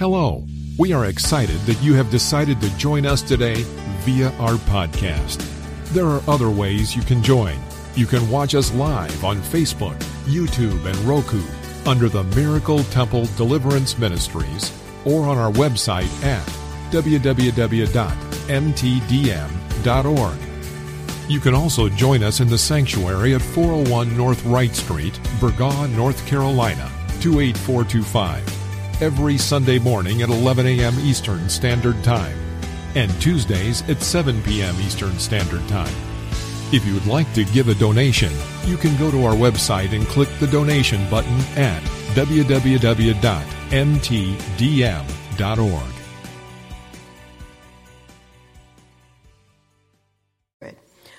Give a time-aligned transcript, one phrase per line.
[0.00, 0.42] Hello.
[0.78, 3.64] We are excited that you have decided to join us today
[4.00, 5.46] via our podcast.
[5.92, 7.58] There are other ways you can join.
[7.96, 11.42] You can watch us live on Facebook, YouTube, and Roku
[11.84, 14.72] under the Miracle Temple Deliverance Ministries
[15.04, 16.46] or on our website at
[16.90, 17.30] www.mtdm.org.
[21.30, 26.26] You can also join us in the sanctuary at 401 North Wright Street, Burgaw, North
[26.26, 26.90] Carolina,
[27.20, 28.59] 28425,
[29.00, 30.94] every Sunday morning at 11 a.m.
[31.00, 32.38] Eastern Standard Time,
[32.94, 34.74] and Tuesdays at 7 p.m.
[34.80, 35.94] Eastern Standard Time.
[36.72, 38.32] If you would like to give a donation,
[38.64, 41.82] you can go to our website and click the donation button at
[42.14, 43.20] www.mtdm.org.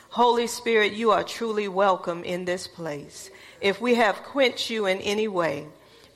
[0.10, 3.32] Holy Spirit, you are truly welcome in this place.
[3.62, 5.68] If we have quenched you in any way,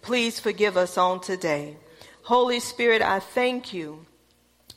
[0.05, 1.75] please forgive us on today.
[2.21, 4.05] Holy Spirit, I thank you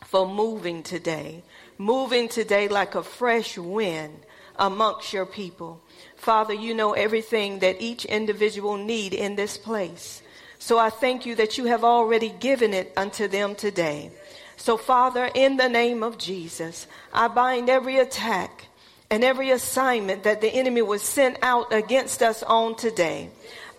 [0.07, 1.43] for moving today,
[1.77, 4.21] moving today like a fresh wind
[4.57, 5.83] amongst your people.
[6.17, 10.23] Father, you know everything that each individual need in this place.
[10.59, 14.11] So I thank you that you have already given it unto them today.
[14.57, 18.65] So Father, in the name of Jesus, I bind every attack
[19.11, 23.31] and every assignment that the enemy was sent out against us on today.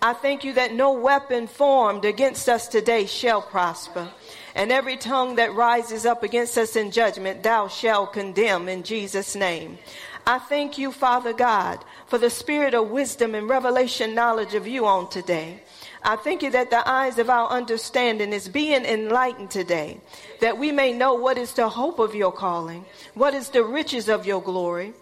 [0.02, 4.09] I thank you that no weapon formed against us today shall prosper.
[4.55, 9.36] And every tongue that rises up against us in judgment, thou shalt condemn in Jesus'
[9.36, 9.77] name.
[10.25, 14.86] I thank you, Father God, for the spirit of wisdom and revelation knowledge of you
[14.86, 15.64] on today.
[16.02, 20.00] I thank you that the eyes of our understanding is being enlightened today,
[20.39, 24.08] that we may know what is the hope of your calling, what is the riches
[24.08, 24.94] of your glory,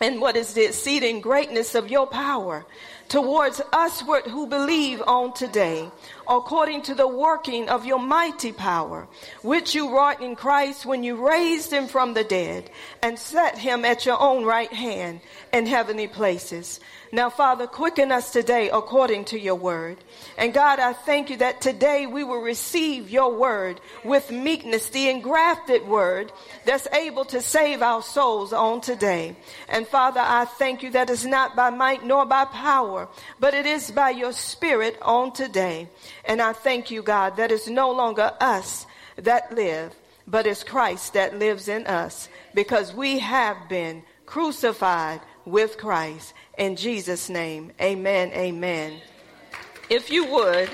[0.00, 2.64] and what is the exceeding greatness of your power
[3.12, 5.86] towards us who believe on today,
[6.26, 9.06] according to the working of your mighty power,
[9.42, 12.70] which you wrought in Christ when you raised him from the dead
[13.02, 15.20] and set him at your own right hand
[15.52, 16.80] in heavenly places.
[17.14, 19.98] Now, Father, quicken us today according to your word.
[20.38, 25.10] And God, I thank you that today we will receive your word with meekness, the
[25.10, 26.32] engrafted word
[26.64, 29.36] that's able to save our souls on today.
[29.68, 33.66] And Father, I thank you that it's not by might nor by power, but it
[33.66, 35.90] is by your spirit on today.
[36.24, 38.86] And I thank you, God, that it's no longer us
[39.16, 39.94] that live,
[40.26, 46.34] but it's Christ that lives in us because we have been crucified with Christ.
[46.58, 49.00] In Jesus' name, amen, amen.
[49.88, 50.70] If you would,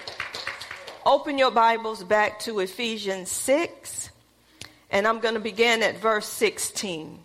[1.05, 4.11] open your Bibles back to Ephesians 6,
[4.91, 7.19] and I'm going to begin at verse 16.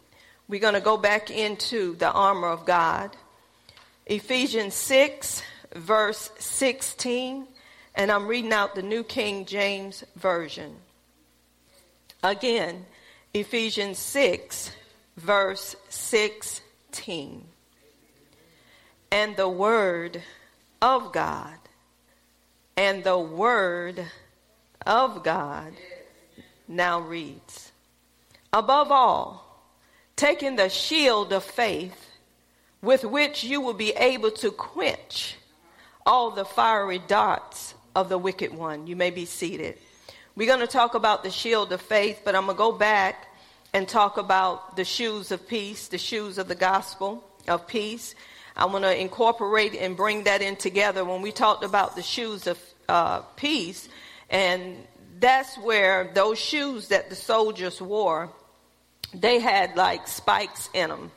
[0.47, 3.15] We're going to go back into the armor of God.
[4.05, 5.41] Ephesians 6,
[5.75, 7.47] verse 16,
[7.95, 10.75] and I'm reading out the New King James Version.
[12.21, 12.85] Again,
[13.33, 14.71] Ephesians 6,
[15.17, 16.62] verse 16
[19.11, 20.21] and the Word
[20.81, 21.57] of God.
[22.75, 24.03] And the Word
[24.85, 25.73] of God
[26.67, 27.71] now reads
[28.51, 29.63] Above all,
[30.15, 32.09] taking the shield of faith
[32.81, 35.35] with which you will be able to quench
[36.05, 38.87] all the fiery darts of the wicked one.
[38.87, 39.77] You may be seated.
[40.35, 43.27] We're going to talk about the shield of faith, but I'm going to go back
[43.73, 48.15] and talk about the shoes of peace, the shoes of the gospel of peace.
[48.55, 52.45] I want to incorporate and bring that in together when we talked about the shoes
[52.45, 53.89] of uh, peace.
[54.29, 54.77] And
[55.19, 58.29] that's where those shoes that the soldiers wore,
[59.13, 61.11] they had like spikes in them.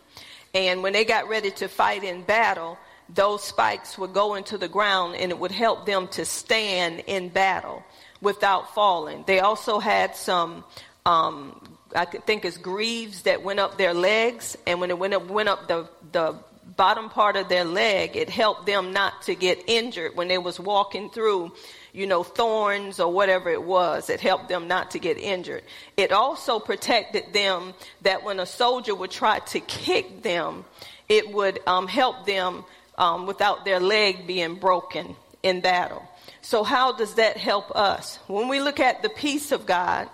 [0.54, 2.78] And when they got ready to fight in battle,
[3.08, 7.28] those spikes would go into the ground and it would help them to stand in
[7.28, 7.84] battle
[8.20, 9.24] without falling.
[9.26, 10.64] They also had some,
[11.04, 11.65] um,
[11.96, 15.48] I think it's greaves that went up their legs, and when it went up, went
[15.48, 16.36] up the the
[16.76, 20.58] bottom part of their leg, it helped them not to get injured when they was
[20.60, 21.52] walking through,
[21.92, 24.10] you know, thorns or whatever it was.
[24.10, 25.62] It helped them not to get injured.
[25.96, 30.64] It also protected them that when a soldier would try to kick them,
[31.08, 32.64] it would um, help them
[32.98, 36.02] um, without their leg being broken in battle.
[36.42, 38.18] So how does that help us?
[38.26, 40.08] When we look at the peace of God,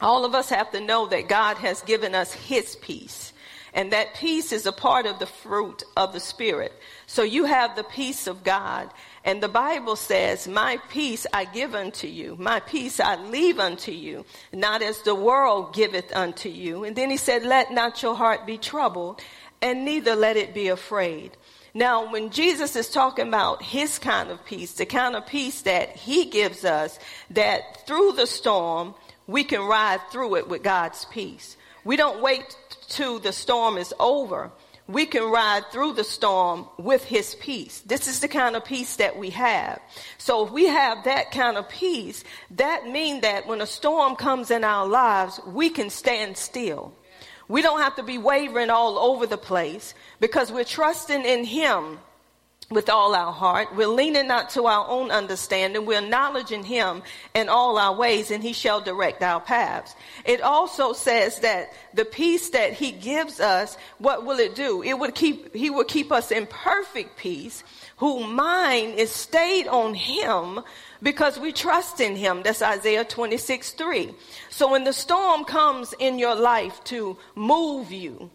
[0.00, 3.32] all of us have to know that God has given us his peace.
[3.74, 6.72] And that peace is a part of the fruit of the Spirit.
[7.06, 8.90] So you have the peace of God.
[9.24, 12.36] And the Bible says, My peace I give unto you.
[12.38, 14.24] My peace I leave unto you.
[14.52, 16.84] Not as the world giveth unto you.
[16.84, 19.20] And then he said, Let not your heart be troubled,
[19.60, 21.36] and neither let it be afraid.
[21.74, 25.94] Now, when Jesus is talking about his kind of peace, the kind of peace that
[25.94, 26.98] he gives us,
[27.30, 28.94] that through the storm,
[29.28, 31.56] we can ride through it with God's peace.
[31.84, 32.56] We don't wait
[32.88, 34.50] till the storm is over.
[34.88, 37.80] We can ride through the storm with his peace.
[37.80, 39.80] This is the kind of peace that we have.
[40.16, 44.50] So if we have that kind of peace, that means that when a storm comes
[44.50, 46.94] in our lives, we can stand still.
[47.48, 51.98] We don't have to be wavering all over the place because we're trusting in him
[52.70, 53.74] with all our heart.
[53.74, 55.86] We're leaning not to our own understanding.
[55.86, 57.02] We're acknowledging him
[57.34, 59.94] in all our ways and he shall direct our paths.
[60.26, 64.82] It also says that the peace that he gives us, what will it do?
[64.82, 67.64] It would keep, he will keep us in perfect peace,
[67.96, 70.60] whose mind is stayed on him
[71.02, 72.42] because we trust in him.
[72.42, 74.14] That's Isaiah 26, 3.
[74.50, 78.30] So when the storm comes in your life to move you,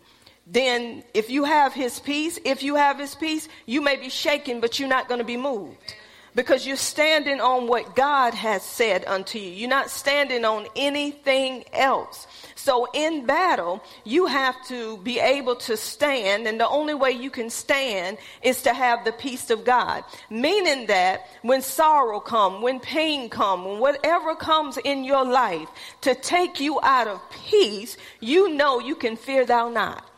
[0.45, 4.59] then if you have his peace, if you have his peace, you may be shaken,
[4.59, 5.95] but you're not going to be moved
[6.35, 9.49] because you're standing on what God has said unto you.
[9.51, 12.27] You're not standing on anything else.
[12.55, 17.29] So in battle, you have to be able to stand, and the only way you
[17.29, 20.03] can stand is to have the peace of God.
[20.29, 25.67] Meaning that when sorrow come, when pain come, when whatever comes in your life
[26.01, 30.09] to take you out of peace, you know you can fear thou not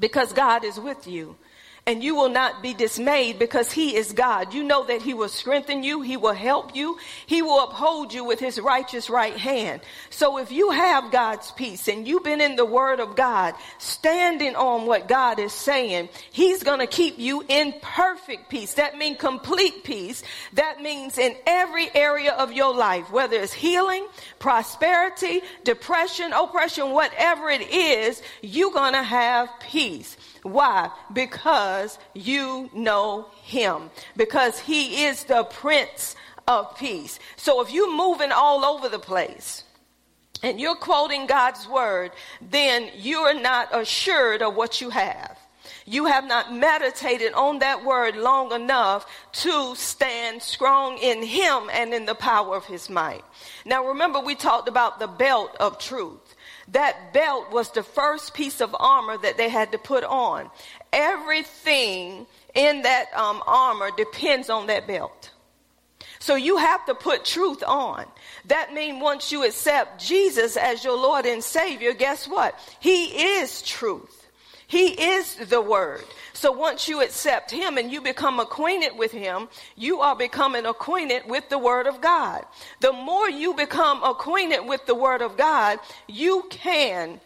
[0.00, 1.36] because God is with you.
[1.86, 4.52] And you will not be dismayed because he is God.
[4.52, 6.02] You know that he will strengthen you.
[6.02, 6.98] He will help you.
[7.26, 9.80] He will uphold you with his righteous right hand.
[10.10, 14.56] So if you have God's peace and you've been in the word of God, standing
[14.56, 18.74] on what God is saying, he's going to keep you in perfect peace.
[18.74, 20.22] That means complete peace.
[20.52, 24.06] That means in every area of your life, whether it's healing,
[24.38, 30.16] prosperity, depression, oppression, whatever it is, you're going to have peace.
[30.42, 30.90] Why?
[31.12, 33.90] Because you know him.
[34.16, 36.16] Because he is the Prince
[36.48, 37.18] of Peace.
[37.36, 39.64] So if you're moving all over the place,
[40.42, 45.38] and you're quoting God's word, then you're not assured of what you have.
[45.84, 51.92] You have not meditated on that word long enough to stand strong in Him and
[51.92, 53.24] in the power of His might.
[53.64, 56.29] Now, remember, we talked about the belt of truth.
[56.72, 60.50] That belt was the first piece of armor that they had to put on.
[60.92, 65.30] Everything in that um, armor depends on that belt.
[66.20, 68.04] So you have to put truth on.
[68.46, 72.58] That means once you accept Jesus as your Lord and Savior, guess what?
[72.78, 74.28] He is truth.
[74.66, 76.04] He is the Word.
[76.40, 81.24] So once you accept Him and you become acquainted with Him, you are becoming acquainted
[81.28, 82.46] with the Word of God.
[82.80, 87.20] The more you become acquainted with the Word of God, you can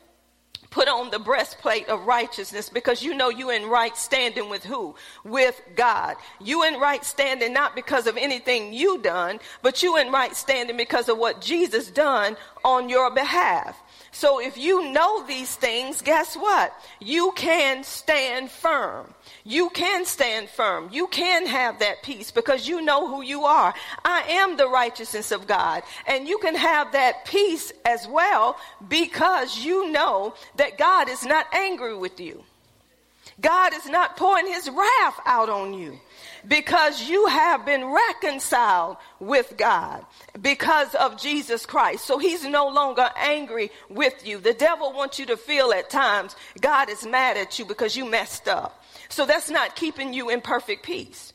[0.71, 4.97] put on the breastplate of righteousness because you know you in right standing with who?
[5.23, 6.17] With God.
[6.41, 10.77] You in right standing not because of anything you done, but you in right standing
[10.77, 13.79] because of what Jesus done on your behalf.
[14.11, 16.73] So if you know these things, guess what?
[17.01, 19.13] You can stand firm.
[19.43, 20.89] You can stand firm.
[20.93, 23.75] You can have that peace because you know who you are.
[24.05, 25.83] I am the righteousness of God.
[26.07, 28.57] And you can have that peace as well
[28.89, 32.45] because you know that God is not angry with you.
[33.41, 35.99] God is not pouring his wrath out on you
[36.49, 40.05] because you have been reconciled with God
[40.41, 42.05] because of Jesus Christ.
[42.05, 44.39] So he's no longer angry with you.
[44.39, 48.05] The devil wants you to feel at times God is mad at you because you
[48.05, 48.83] messed up.
[49.09, 51.34] So that's not keeping you in perfect peace.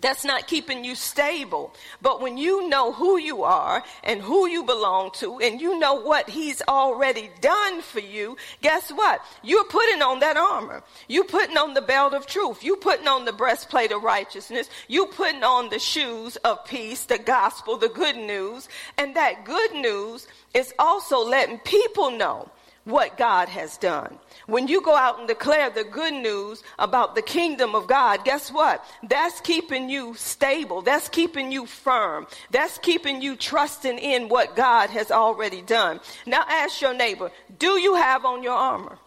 [0.00, 1.74] That's not keeping you stable.
[2.00, 5.94] But when you know who you are and who you belong to and you know
[5.94, 9.20] what he's already done for you, guess what?
[9.42, 10.84] You're putting on that armor.
[11.08, 12.62] You're putting on the belt of truth.
[12.62, 14.70] You're putting on the breastplate of righteousness.
[14.86, 18.68] You're putting on the shoes of peace, the gospel, the good news.
[18.98, 22.50] And that good news is also letting people know
[22.88, 24.18] what God has done.
[24.46, 28.50] When you go out and declare the good news about the kingdom of God, guess
[28.50, 28.82] what?
[29.02, 30.80] That's keeping you stable.
[30.80, 32.26] That's keeping you firm.
[32.50, 36.00] That's keeping you trusting in what God has already done.
[36.26, 38.98] Now ask your neighbor, do you have on your armor?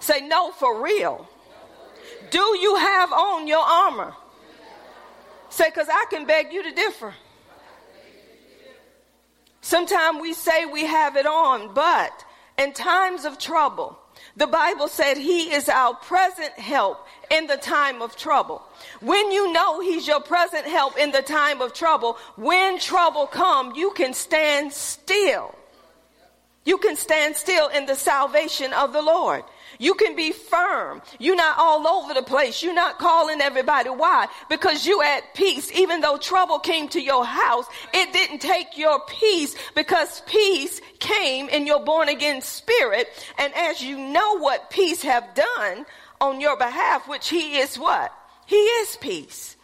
[0.00, 1.28] Say no for real.
[2.30, 4.12] Do you have on your armor?
[5.50, 7.14] Say, because I can beg you to differ.
[9.68, 12.24] Sometimes we say we have it on, but
[12.56, 13.98] in times of trouble,
[14.34, 18.62] the Bible said he is our present help in the time of trouble.
[19.02, 23.74] When you know he's your present help in the time of trouble, when trouble come,
[23.76, 25.54] you can stand still.
[26.64, 29.44] You can stand still in the salvation of the Lord.
[29.78, 31.00] You can be firm.
[31.18, 32.62] You're not all over the place.
[32.62, 33.90] You're not calling everybody.
[33.90, 34.26] Why?
[34.50, 35.70] Because you at peace.
[35.72, 41.48] Even though trouble came to your house, it didn't take your peace because peace came
[41.48, 43.08] in your born again spirit.
[43.38, 45.86] And as you know what peace have done
[46.20, 48.12] on your behalf, which he is what?
[48.46, 49.56] He is peace.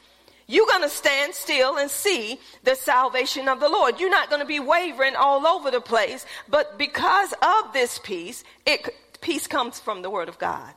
[0.46, 3.98] You're going to stand still and see the salvation of the Lord.
[3.98, 8.44] You're not going to be wavering all over the place, but because of this peace,
[8.66, 8.94] it,
[9.24, 10.72] peace comes from the Word of God.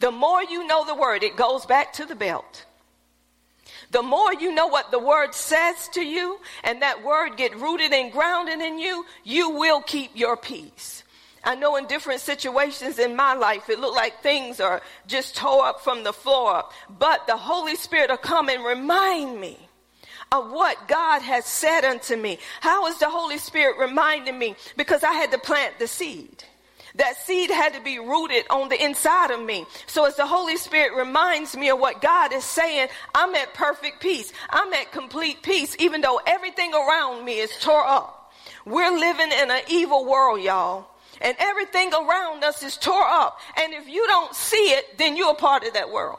[0.00, 2.64] The more you know the Word, it goes back to the belt.
[3.90, 7.92] The more you know what the Word says to you, and that Word get rooted
[7.92, 11.02] and grounded in you, you will keep your peace.
[11.42, 15.64] I know in different situations in my life, it looked like things are just tore
[15.64, 16.72] up from the floor up.
[16.98, 19.56] But the Holy Spirit will come and remind me
[20.32, 22.40] of what God has said unto me.
[22.60, 24.56] How is the Holy Spirit reminding me?
[24.76, 26.44] Because I had to plant the seed.
[26.96, 29.66] That seed had to be rooted on the inside of me.
[29.86, 34.00] So as the Holy Spirit reminds me of what God is saying, I'm at perfect
[34.00, 34.32] peace.
[34.50, 38.32] I'm at complete peace, even though everything around me is tore up.
[38.64, 40.88] We're living in an evil world, y'all
[41.20, 43.40] and everything around us is tore up.
[43.56, 46.18] And if you don't see it, then you're a part of that world.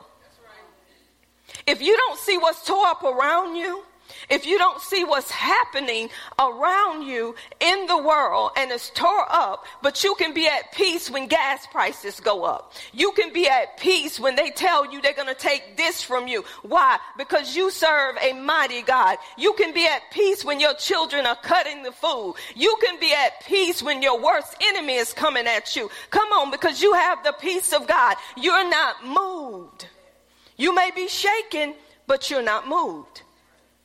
[1.66, 3.84] If you don't see what's tore up around you,
[4.30, 9.66] if you don't see what's happening around you in the world and it's tore up,
[9.82, 12.74] but you can be at peace when gas prices go up.
[12.94, 16.28] You can be at peace when they tell you they're going to take this from
[16.28, 16.44] you.
[16.64, 16.98] Why?
[17.18, 19.18] Because you serve a mighty God.
[19.38, 22.36] You can be at peace when your children are cutting the food.
[22.56, 25.90] You can be at peace when your worst enemy is coming at you.
[26.10, 28.18] Come on, because you have the peace of God.
[28.36, 29.88] You're not moved.
[30.58, 31.76] You may be shaken,
[32.08, 33.22] but you're not moved.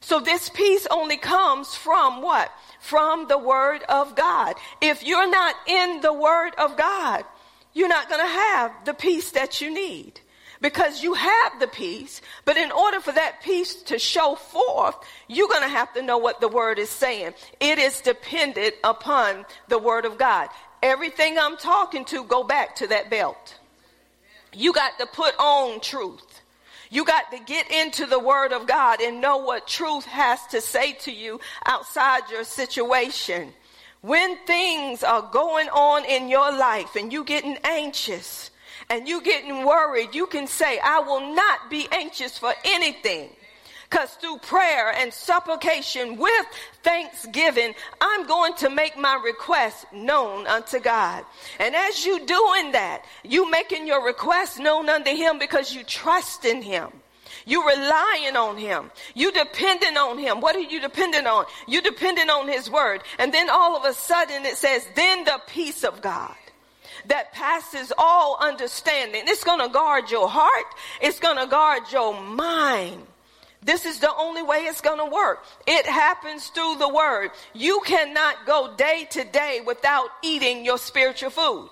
[0.02, 2.52] So this peace only comes from what?
[2.80, 4.56] From the word of God.
[4.80, 7.24] If you're not in the word of God,
[7.72, 10.20] you're not going to have the peace that you need
[10.60, 12.20] because you have the peace.
[12.44, 14.96] But in order for that peace to show forth,
[15.28, 17.34] you're going to have to know what the word is saying.
[17.60, 20.48] It is dependent upon the word of God.
[20.82, 23.58] Everything I'm talking to, go back to that belt.
[24.52, 26.31] You got to put on truth.
[26.92, 30.60] You got to get into the word of God and know what truth has to
[30.60, 33.54] say to you outside your situation.
[34.02, 38.50] When things are going on in your life and you getting anxious
[38.90, 43.30] and you getting worried, you can say, I will not be anxious for anything
[43.92, 46.46] because through prayer and supplication with
[46.82, 51.26] thanksgiving, I'm going to make my request known unto God.
[51.60, 56.46] And as you doing that, you making your request known unto him because you trust
[56.46, 56.88] in him.
[57.44, 58.90] You relying on him.
[59.14, 60.40] You depending on him.
[60.40, 61.44] What are you dependent on?
[61.68, 63.02] You depending on his word.
[63.18, 66.34] And then all of a sudden it says, then the peace of God
[67.08, 69.24] that passes all understanding.
[69.26, 70.66] It's going to guard your heart.
[71.02, 73.06] It's going to guard your mind.
[73.64, 75.44] This is the only way it's going to work.
[75.66, 77.30] It happens through the word.
[77.54, 81.70] You cannot go day to day without eating your spiritual food.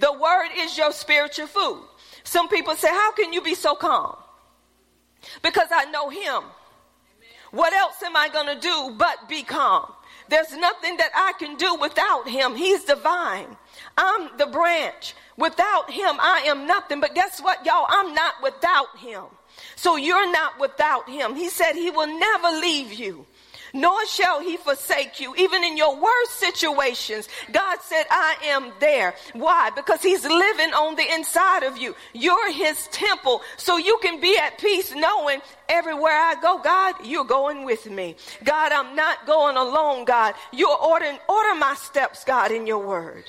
[0.00, 1.84] The word is your spiritual food.
[2.24, 4.16] Some people say, How can you be so calm?
[5.42, 6.42] Because I know him.
[7.52, 9.92] What else am I going to do but be calm?
[10.30, 12.54] There's nothing that I can do without him.
[12.54, 13.56] He's divine.
[13.98, 15.14] I'm the branch.
[15.36, 17.00] Without him, I am nothing.
[17.00, 17.86] But guess what, y'all?
[17.88, 19.24] I'm not without him.
[19.74, 21.34] So you're not without him.
[21.34, 23.26] He said he will never leave you
[23.72, 25.34] nor shall he forsake you.
[25.36, 29.14] Even in your worst situations, God said, I am there.
[29.32, 29.70] Why?
[29.70, 31.94] Because he's living on the inside of you.
[32.12, 33.42] You're his temple.
[33.56, 38.16] So you can be at peace knowing everywhere I go, God, you're going with me.
[38.44, 40.34] God, I'm not going alone, God.
[40.52, 43.24] You're ordering, order my steps, God, in your word.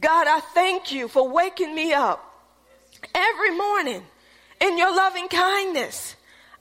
[0.00, 2.24] God, I thank you for waking me up
[3.14, 4.02] every morning
[4.60, 6.14] in your loving kindness.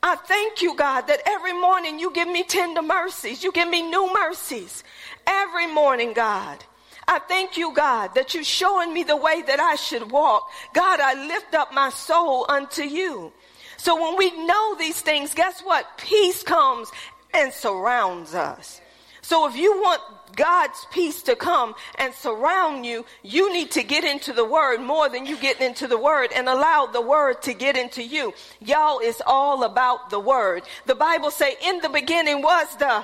[0.03, 3.43] I thank you, God, that every morning you give me tender mercies.
[3.43, 4.83] You give me new mercies
[5.25, 6.63] every morning, God.
[7.07, 10.49] I thank you, God, that you're showing me the way that I should walk.
[10.73, 13.31] God, I lift up my soul unto you.
[13.77, 15.97] So when we know these things, guess what?
[15.97, 16.91] Peace comes
[17.33, 18.81] and surrounds us.
[19.21, 20.01] So if you want
[20.37, 25.09] God's peace to come and surround you, you need to get into the word more
[25.09, 28.33] than you get into the word and allow the word to get into you.
[28.61, 30.63] Y'all, it's all about the word.
[30.85, 33.03] The Bible say in the beginning was the,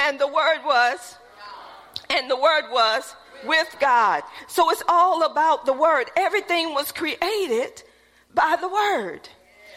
[0.00, 1.16] and the word was,
[2.08, 4.22] and the word was with God.
[4.48, 6.10] So it's all about the word.
[6.16, 7.82] Everything was created
[8.34, 9.28] by the word.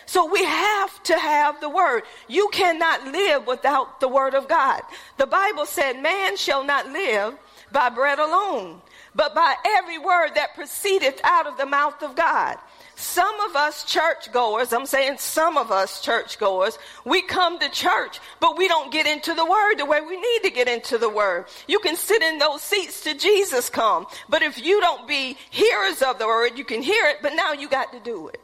[0.05, 2.03] So we have to have the word.
[2.27, 4.81] You cannot live without the word of God.
[5.17, 7.35] The Bible said, man shall not live
[7.71, 8.81] by bread alone,
[9.15, 12.57] but by every word that proceedeth out of the mouth of God.
[12.95, 18.55] Some of us churchgoers, I'm saying some of us churchgoers, we come to church, but
[18.55, 21.45] we don't get into the word the way we need to get into the word.
[21.67, 26.03] You can sit in those seats to Jesus come, but if you don't be hearers
[26.03, 28.39] of the word, you can hear it, but now you got to do it.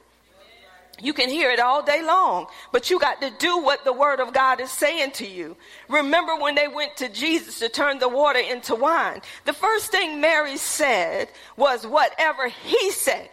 [1.02, 4.20] You can hear it all day long, but you got to do what the word
[4.20, 5.56] of God is saying to you.
[5.88, 9.22] Remember when they went to Jesus to turn the water into wine?
[9.46, 13.30] The first thing Mary said was whatever he said.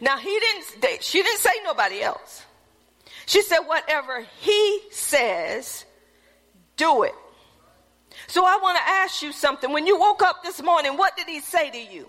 [0.00, 2.44] Now he didn't, she didn't say nobody else.
[3.24, 5.84] She said whatever he says,
[6.76, 7.14] do it.
[8.28, 9.72] So I want to ask you something.
[9.72, 12.06] When you woke up this morning, what did he say to you?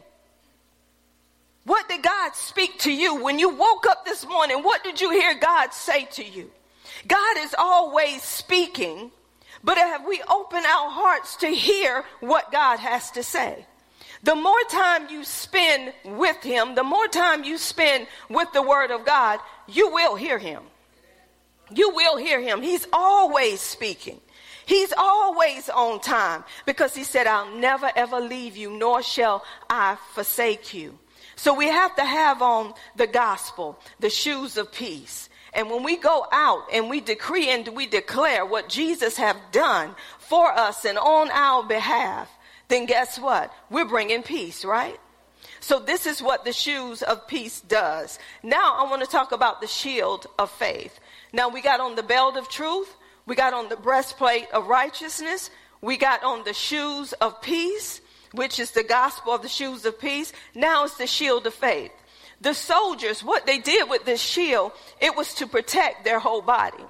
[1.67, 4.63] What did God speak to you when you woke up this morning?
[4.63, 6.49] What did you hear God say to you?
[7.05, 9.11] God is always speaking,
[9.65, 13.65] but have we opened our hearts to hear what God has to say?
[14.23, 18.89] The more time you spend with Him, the more time you spend with the Word
[18.89, 20.63] of God, you will hear Him.
[21.69, 22.61] You will hear Him.
[22.61, 24.21] He's always speaking.
[24.65, 29.97] He's always on time because He said, I'll never ever leave you, nor shall I
[30.13, 30.97] forsake you.
[31.37, 35.29] So we have to have on the gospel, the shoes of peace.
[35.53, 39.95] And when we go out and we decree and we declare what Jesus have done
[40.17, 42.29] for us and on our behalf,
[42.69, 43.53] then guess what?
[43.69, 44.99] We're bringing peace, right?
[45.59, 48.17] So this is what the shoes of peace does.
[48.41, 50.99] Now I want to talk about the shield of faith.
[51.33, 52.91] Now we got on the belt of truth.
[53.27, 55.51] We got on the breastplate of righteousness.
[55.81, 58.01] We got on the shoes of peace
[58.37, 60.31] which is the gospel of the shoes of peace.
[60.55, 61.91] Now it's the shield of faith.
[62.39, 66.83] The soldiers, what they did with this shield, it was to protect their whole body.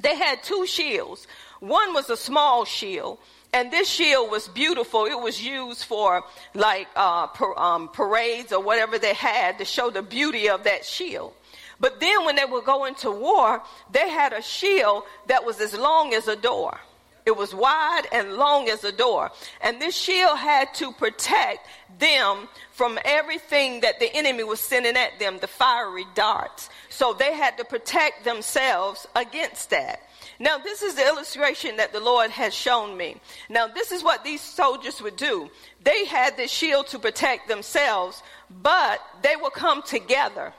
[0.00, 1.26] They had two shields.
[1.60, 3.18] One was a small shield,
[3.52, 5.04] and this shield was beautiful.
[5.04, 9.90] It was used for like uh, per, um, parades or whatever they had to show
[9.90, 11.34] the beauty of that shield.
[11.78, 15.76] But then when they were going to war, they had a shield that was as
[15.76, 16.80] long as a door.
[17.26, 19.30] It was wide and long as a door.
[19.62, 21.66] And this shield had to protect
[21.98, 26.68] them from everything that the enemy was sending at them, the fiery darts.
[26.90, 30.00] So they had to protect themselves against that.
[30.38, 33.16] Now, this is the illustration that the Lord has shown me.
[33.48, 35.48] Now, this is what these soldiers would do.
[35.82, 38.22] They had this shield to protect themselves,
[38.62, 40.52] but they will come together.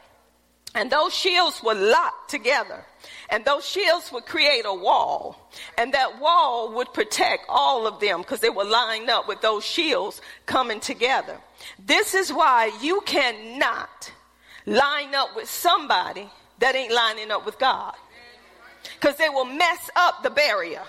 [0.75, 2.85] And those shields were locked together.
[3.29, 5.49] And those shields would create a wall.
[5.77, 9.63] And that wall would protect all of them because they were lined up with those
[9.65, 11.39] shields coming together.
[11.79, 14.11] This is why you cannot
[14.65, 17.95] line up with somebody that ain't lining up with God.
[18.99, 20.83] Because they will mess up the barrier.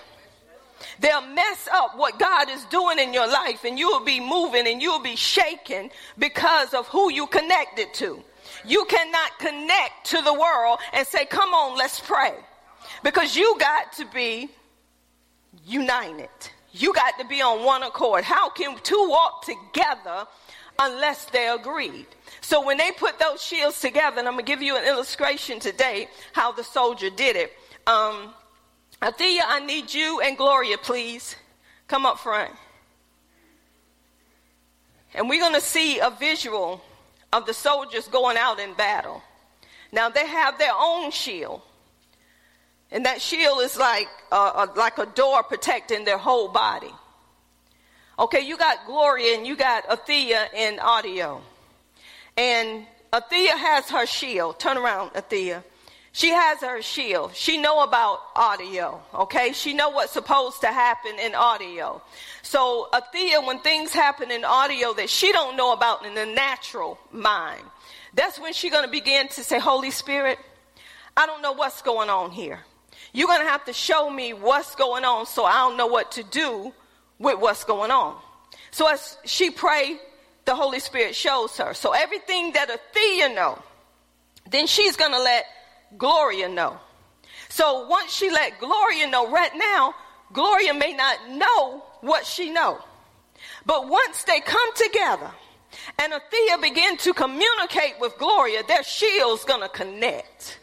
[0.99, 4.81] They'll mess up what God is doing in your life, and you'll be moving and
[4.81, 8.23] you'll be shaken because of who you connected to.
[8.67, 12.33] You cannot connect to the world and say, Come on, let's pray.
[13.03, 14.49] Because you got to be
[15.65, 16.29] united.
[16.71, 18.23] You got to be on one accord.
[18.23, 20.27] How can two walk together
[20.79, 22.07] unless they agreed?
[22.41, 25.59] So when they put those shields together, and I'm going to give you an illustration
[25.59, 27.53] today how the soldier did it.
[27.87, 28.33] Um,
[29.01, 31.35] Althea, I need you and Gloria, please.
[31.87, 32.51] Come up front.
[35.13, 36.81] And we're going to see a visual
[37.37, 39.21] of the soldiers going out in battle.
[39.91, 41.61] Now they have their own shield.
[42.91, 46.91] And that shield is like a, a, like a door protecting their whole body.
[48.19, 51.41] Okay, you got Gloria and you got Athea in audio.
[52.35, 54.59] And Athea has her shield.
[54.59, 55.63] Turn around, Athea.
[56.17, 57.35] She has her shield.
[57.35, 59.53] She know about audio, okay?
[59.53, 62.01] She know what's supposed to happen in audio.
[62.41, 66.97] So Athea, when things happen in audio that she don't know about in the natural
[67.11, 67.61] mind,
[68.15, 70.39] that's when she's to begin to say, Holy Spirit,
[71.15, 72.61] I don't know what's going on here.
[73.13, 76.23] You're to have to show me what's going on so I don't know what to
[76.23, 76.73] do
[77.19, 78.19] with what's going on.
[78.71, 79.99] So as she pray,
[80.45, 81.75] the Holy Spirit shows her.
[81.75, 83.61] So everything that Athea know,
[84.49, 85.45] then she's to let
[85.97, 86.79] Gloria know.
[87.49, 89.93] So once she let Gloria know right now,
[90.33, 92.79] Gloria may not know what she know.
[93.65, 95.31] But once they come together
[95.99, 100.59] and Athea begin to communicate with Gloria, their shield's gonna connect.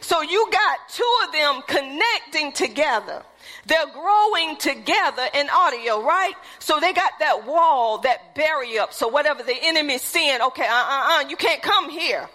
[0.00, 3.22] So you got two of them connecting together.
[3.66, 6.34] They're growing together in audio, right?
[6.58, 8.92] So they got that wall, that barrier up.
[8.92, 12.28] So whatever the enemy's seeing, okay, uh, uh, uh, you can't come here.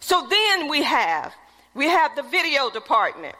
[0.00, 1.32] So then we have
[1.76, 3.36] we have the video department.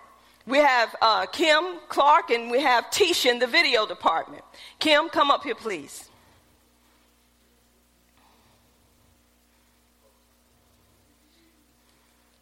[0.47, 4.45] We have uh, Kim Clark and we have Tisha in the video department.
[4.79, 6.09] Kim, come up here, please.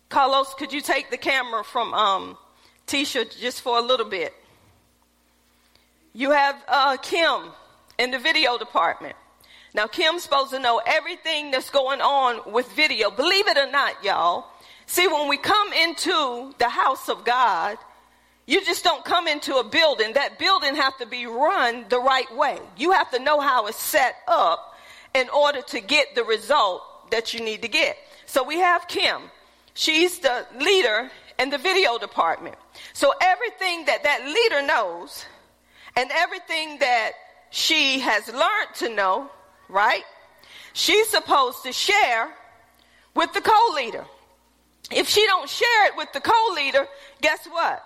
[0.09, 2.37] Carlos, could you take the camera from um,
[2.89, 4.35] Tisha just for a little bit?
[6.13, 7.53] You have uh, Kim
[7.99, 9.15] in the video department.
[9.75, 13.11] Now, Kim's supposed to know everything that's going on with video.
[13.11, 14.47] Believe it or not, y'all.
[14.87, 17.79] See, when we come into the house of God,
[18.47, 20.13] you just don't come into a building.
[20.13, 22.59] That building have to be run the right way.
[22.77, 24.75] You have to know how it's set up
[25.15, 27.97] in order to get the result that you need to get.
[28.27, 29.23] So we have Kim.
[29.73, 32.57] She's the leader in the video department.
[32.93, 35.25] So everything that that leader knows
[35.97, 37.13] and everything that
[37.51, 39.31] she has learned to know,
[39.69, 40.05] right?
[40.73, 42.29] She's supposed to share
[43.15, 44.05] with the co-leader.
[44.95, 46.87] If she don't share it with the co-leader,
[47.21, 47.83] guess what?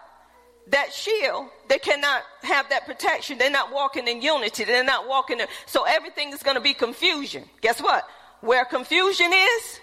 [0.69, 3.39] That shield, they cannot have that protection.
[3.39, 4.65] They're not walking in unity.
[4.65, 7.45] They're not walking in, so everything is going to be confusion.
[7.63, 8.05] Guess what?
[8.41, 9.81] Where confusion is,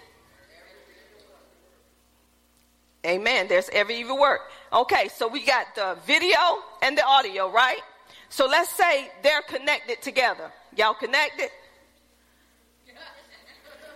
[3.06, 3.46] Amen.
[3.48, 4.40] There's every evil work.
[4.72, 6.38] Okay, so we got the video
[6.82, 7.78] and the audio, right?
[8.28, 10.50] So let's say they're connected together.
[10.76, 11.50] Y'all connected?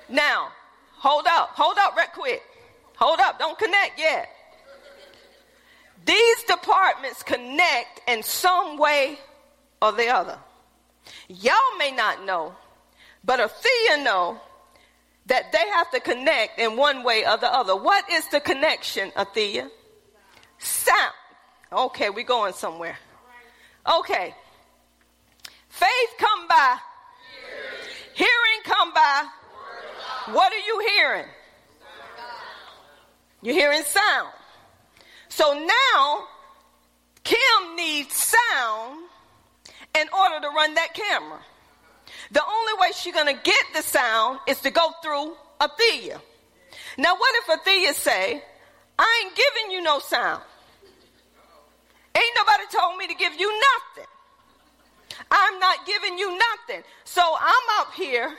[0.09, 0.49] Now,
[0.97, 2.43] hold up, hold up, right quick.
[3.01, 4.29] Hold up, don't connect yet.
[6.05, 9.19] These departments connect in some way
[9.81, 10.39] or the other.
[11.29, 12.55] Y'all may not know,
[13.25, 14.41] but Athea know
[15.27, 17.75] that they have to connect in one way or the other.
[17.75, 19.71] What is the connection, Athea?
[20.59, 21.15] Sound.
[21.73, 22.99] Okay, we're going somewhere.
[23.91, 24.35] Okay.
[25.69, 26.77] Faith come by.
[28.15, 29.27] Hearing come by.
[30.33, 31.27] What are you hearing?
[33.43, 34.29] You're hearing sound.
[35.29, 36.25] So now,
[37.25, 39.05] Kim needs sound
[39.99, 41.41] in order to run that camera.
[42.33, 46.21] The only way she's going to get the sound is to go through Athea.
[46.99, 48.43] Now, what if Athea say,
[48.99, 50.43] I ain't giving you no sound.
[52.15, 54.11] Ain't nobody told me to give you nothing.
[55.31, 56.83] I'm not giving you nothing.
[57.05, 58.37] So I'm up here.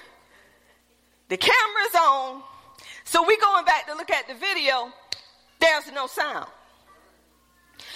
[1.29, 2.43] The camera's on.
[3.03, 4.91] So we going back to look at the video.
[5.59, 6.47] There's no sound.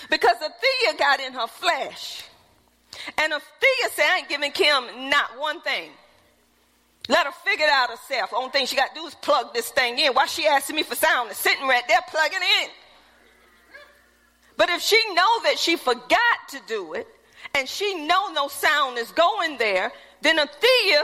[0.10, 2.24] Because Athea got in her flesh.
[3.18, 5.92] And Athea said, I ain't giving Kim not one thing.
[7.08, 8.34] Let her figure it out herself.
[8.34, 10.14] Only thing she got to do is plug this thing in.
[10.14, 11.30] Why she asking me for sound?
[11.30, 12.70] It's sitting right there, plugging in.
[14.58, 17.08] But if she know that she forgot to do it,
[17.54, 21.02] and she know no sound is going there, then Athea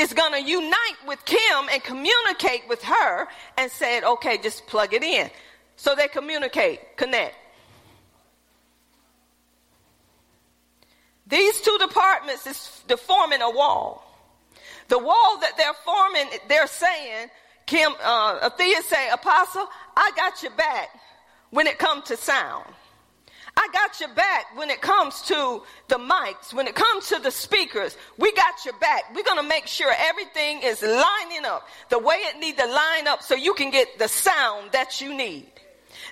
[0.00, 4.94] is going to unite with Kim and communicate with her and said, okay, just plug
[4.94, 5.30] it in.
[5.76, 7.34] So they communicate, connect.
[11.26, 12.56] These two departments is
[12.98, 14.06] forming a wall.
[14.88, 17.28] The wall that they're forming, they're saying,
[17.66, 20.88] Kim, uh, Athea say, Apostle, I got your back
[21.50, 22.64] when it comes to sound.
[23.60, 27.30] I got your back when it comes to the mics, when it comes to the
[27.30, 27.94] speakers.
[28.16, 29.14] We got your back.
[29.14, 33.06] We're going to make sure everything is lining up the way it needs to line
[33.06, 35.46] up so you can get the sound that you need.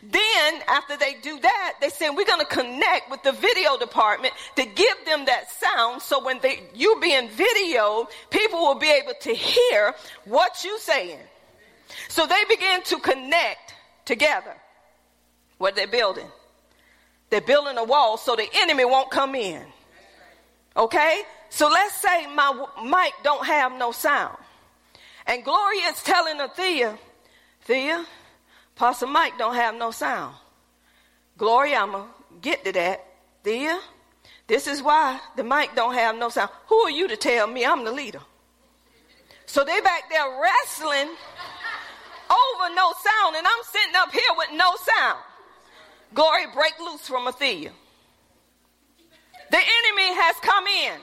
[0.02, 4.34] Then, after they do that, they say, we're going to connect with the video department
[4.56, 9.14] to give them that sound so when they, you being video, people will be able
[9.22, 9.94] to hear
[10.26, 11.20] what you're saying.
[12.08, 14.54] So they begin to connect together.
[15.56, 16.28] What they're building.
[17.30, 19.64] They're building a wall so the enemy won't come in.
[20.76, 21.22] Okay?
[21.50, 24.36] So let's say my mic don't have no sound.
[25.26, 26.98] And Gloria is telling Thea,
[27.62, 28.04] Thea,
[28.76, 30.34] Pastor mic don't have no sound.
[31.36, 33.04] Gloria, I'm going to get to that.
[33.44, 33.78] Thea,
[34.46, 36.50] this is why the mic don't have no sound.
[36.68, 38.20] Who are you to tell me I'm the leader?
[39.46, 41.08] So they back there wrestling
[42.30, 45.18] over no sound, and I'm sitting up here with no sound.
[46.14, 47.70] Glory break loose from Athea.
[49.50, 51.00] The enemy has come in.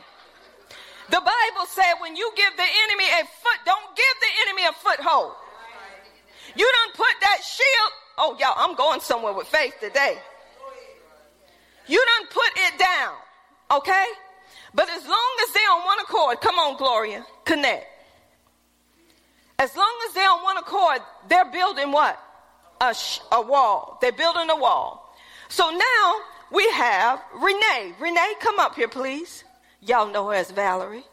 [1.10, 4.74] The Bible said when you give the enemy a foot, don't give the enemy a
[4.74, 5.34] foothold.
[6.56, 7.92] You don't put that shield.
[8.18, 10.18] Oh, y'all, I'm going somewhere with faith today.
[11.88, 13.14] You don't put it down.
[13.72, 14.06] Okay?
[14.74, 17.86] But as long as they're on one accord, come on, Gloria, connect.
[19.58, 22.20] As long as they're on one accord, they're building what?
[22.82, 23.98] A, sh- a wall.
[24.02, 25.16] They're building a wall.
[25.50, 26.16] So now
[26.52, 27.94] we have Renee.
[28.00, 29.44] Renee, come up here, please.
[29.82, 31.04] Y'all know her as Valerie.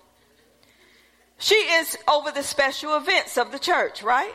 [1.39, 4.35] She is over the special events of the church, right?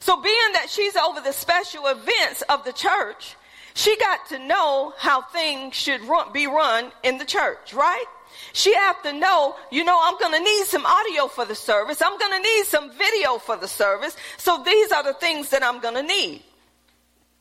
[0.00, 3.36] So being that she's over the special events of the church,
[3.74, 8.04] she got to know how things should run, be run in the church, right?
[8.52, 12.00] She have to know, you know, I'm going to need some audio for the service.
[12.02, 14.16] I'm going to need some video for the service.
[14.36, 16.42] So these are the things that I'm going to need.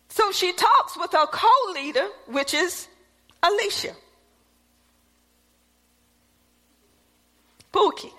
[0.10, 2.88] So she talks with her co-leader, which is
[3.44, 3.94] Alicia.
[7.72, 8.12] Pookie.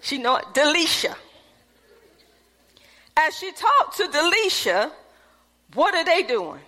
[0.00, 0.46] She know it.
[3.16, 4.90] As she talked to Delisha,
[5.74, 6.60] what are they doing?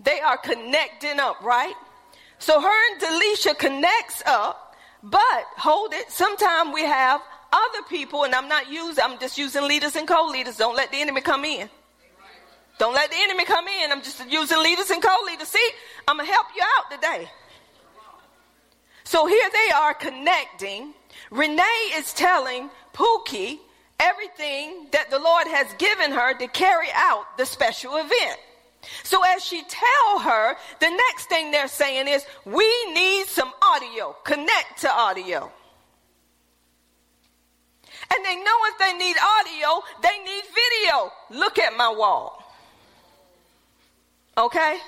[0.00, 1.74] They are connecting up, right?
[2.42, 6.10] So her and Delisha connects up, but hold it.
[6.10, 7.20] Sometimes we have
[7.52, 10.56] other people, and I'm not using, I'm just using leaders and co-leaders.
[10.56, 11.70] Don't let the enemy come in.
[12.80, 13.92] Don't let the enemy come in.
[13.92, 15.46] I'm just using leaders and co-leaders.
[15.46, 15.70] See,
[16.08, 17.30] I'm gonna help you out today.
[19.04, 20.94] So here they are connecting.
[21.30, 23.60] Renee is telling Pookie
[24.00, 28.40] everything that the Lord has given her to carry out the special event.
[29.04, 34.16] So as she tell her, the next thing they're saying is, we need some audio.
[34.24, 35.50] Connect to audio.
[38.14, 41.12] And they know if they need audio, they need video.
[41.30, 42.42] Look at my wall.
[44.36, 44.78] Okay?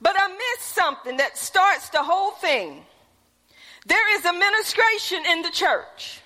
[0.00, 2.84] But I missed something that starts the whole thing.
[3.86, 6.20] There is administration in the church.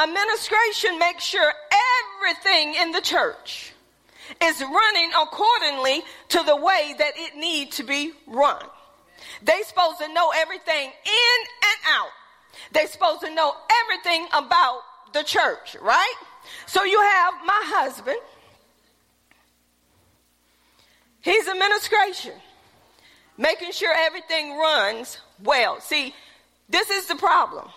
[0.00, 1.52] Administration makes sure
[2.22, 3.72] everything in the church
[4.42, 8.62] is running accordingly to the way that it need to be run.
[9.42, 12.10] They supposed to know everything in and out.
[12.72, 14.80] They supposed to know everything about
[15.12, 16.14] the church, right?
[16.66, 18.18] So you have my husband.
[21.20, 22.32] He's administration,
[23.36, 25.80] making sure everything runs well.
[25.80, 26.14] See,
[26.68, 27.68] this is the problem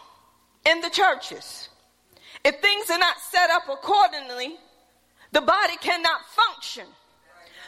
[0.66, 1.70] in the churches.
[2.44, 4.56] If things are not set up accordingly,
[5.32, 6.86] the body cannot function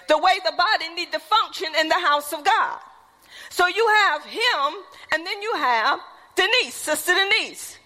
[0.07, 2.79] the way the body need to function in the house of God.
[3.49, 4.73] So you have him,
[5.11, 5.99] and then you have
[6.35, 7.77] Denise, Sister Denise.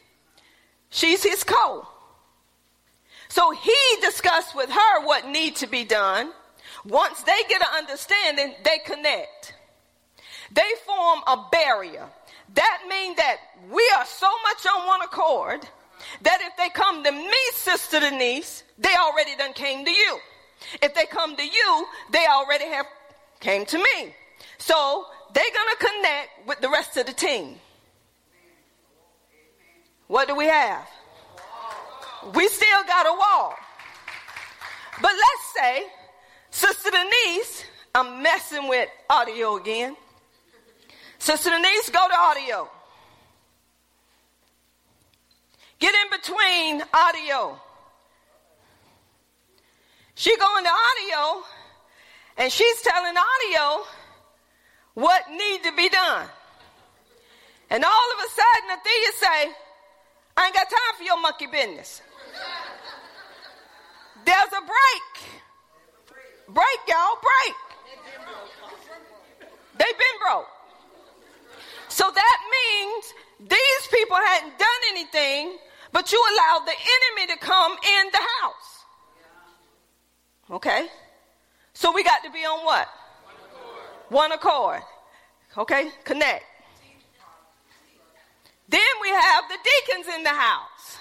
[0.89, 1.87] She's his co.
[3.29, 6.31] So he discussed with her what need to be done.
[6.85, 9.53] Once they get an understanding, they connect.
[10.51, 12.07] They form a barrier.
[12.53, 13.37] That means that
[13.69, 15.67] we are so much on one accord
[16.21, 20.19] that if they come to me, Sister Denise, they already done came to you.
[20.81, 22.85] If they come to you, they already have
[23.39, 24.15] came to me.
[24.57, 27.55] So they're gonna connect with the rest of the team.
[30.07, 30.87] What do we have?
[32.33, 33.53] We still got a wall.
[35.01, 35.85] But let's say,
[36.49, 39.95] Sister Denise, I'm messing with audio again.
[41.19, 42.69] Sister Denise, go to audio.
[45.79, 47.59] Get in between audio.
[50.15, 51.43] She going to audio
[52.37, 53.85] and she's telling audio
[54.95, 56.27] what need to be done.
[57.69, 59.51] And all of a sudden, Athea say,
[60.37, 62.01] I ain't got time for your monkey business.
[64.25, 65.29] There's a break.
[66.47, 67.55] Break, y'all, break.
[69.77, 70.47] They've been broke.
[71.89, 75.57] So that means these people hadn't done anything
[75.91, 78.85] but you allowed the enemy to come in the house.
[80.51, 80.87] Okay?
[81.73, 82.87] So we got to be on what?
[84.09, 84.31] One accord.
[84.31, 84.81] One accord.
[85.57, 85.89] Okay?
[86.03, 86.43] Connect.
[88.69, 90.97] Then we have the deacons in the house.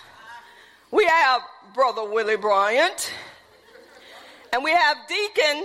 [0.90, 1.42] We have
[1.74, 3.12] Brother Willie Bryant.
[4.52, 5.64] And we have Deacon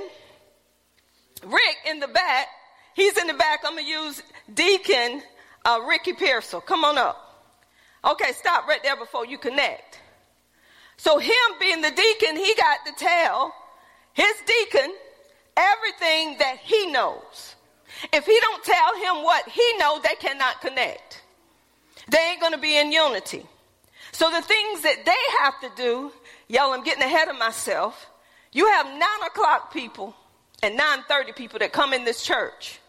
[1.45, 2.47] Rick in the back.
[2.95, 3.61] He's in the back.
[3.63, 4.21] I'm going to use
[4.53, 5.21] Deacon
[5.63, 6.61] uh, Ricky Pearsall.
[6.61, 7.30] Come on up.
[8.03, 9.99] Okay, stop right there before you connect.
[10.97, 13.53] So him being the deacon, he got to tell
[14.13, 14.93] his deacon
[15.55, 17.55] everything that he knows.
[18.11, 21.21] If he don't tell him what he knows, they cannot connect.
[22.09, 23.45] They ain't going to be in unity.
[24.11, 26.11] So the things that they have to do,
[26.47, 28.07] y'all, I'm getting ahead of myself.
[28.51, 30.15] You have nine o'clock people
[30.61, 32.79] and 9.30 people that come in this church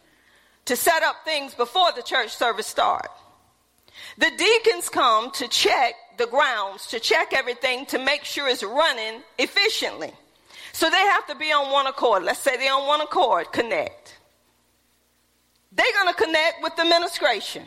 [0.65, 3.09] to set up things before the church service start.
[4.19, 9.23] The deacons come to check the grounds, to check everything, to make sure it's running
[9.39, 10.13] efficiently.
[10.73, 12.25] So they have to be on one accord.
[12.25, 14.19] Let's say they're on one accord, connect.
[15.73, 17.65] They're going to connect with the administration.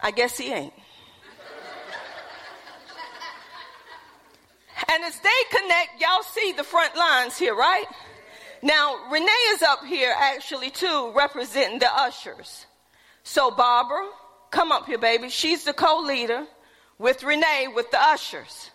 [0.00, 0.72] I guess he ain't.
[4.92, 7.84] and as they connect, y'all see the front lines here, right?
[8.62, 12.66] Now, Renee is up here actually too, representing the ushers.
[13.22, 14.08] So, Barbara,
[14.50, 15.28] Come up here, baby.
[15.28, 16.46] She's the co leader
[16.98, 18.70] with Renee with the ushers.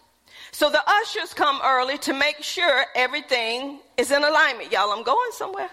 [0.52, 4.72] So the ushers come early to make sure everything is in alignment.
[4.72, 5.70] Y'all, I'm going somewhere.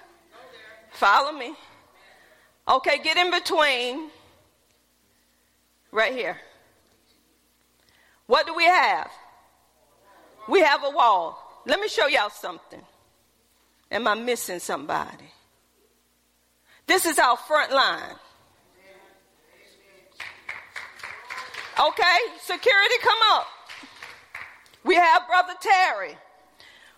[0.91, 1.55] Follow me.
[2.69, 4.11] Okay, get in between.
[5.93, 6.37] Right here.
[8.27, 9.11] What do we have?
[10.49, 11.63] We have a wall.
[11.67, 12.83] Let me show y'all something.
[13.91, 15.31] Am I missing somebody?
[16.87, 18.17] This is our front line.
[21.79, 23.47] Okay, security, come up.
[24.85, 26.17] We have Brother Terry,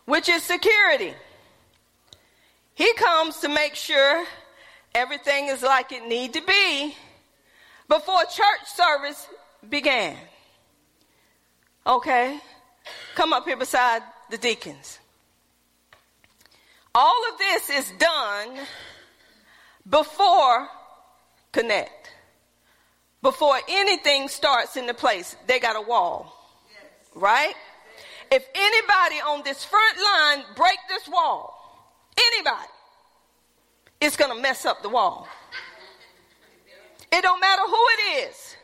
[0.04, 1.14] which is security.
[2.74, 4.24] He comes to make sure
[4.94, 6.96] everything is like it need to be
[7.88, 9.28] before church service
[9.68, 10.16] began.
[11.87, 12.40] Okay?
[13.14, 14.98] Come up here beside the deacons.
[16.94, 18.58] All of this is done
[19.88, 20.68] before
[21.52, 22.10] connect.
[23.24, 26.30] Before anything starts in the place, they got a wall.
[27.14, 27.54] Right?
[28.30, 31.58] If anybody on this front line break this wall,
[32.18, 32.68] anybody,
[33.98, 35.26] it's going to mess up the wall.
[37.10, 38.56] It don't matter who it is.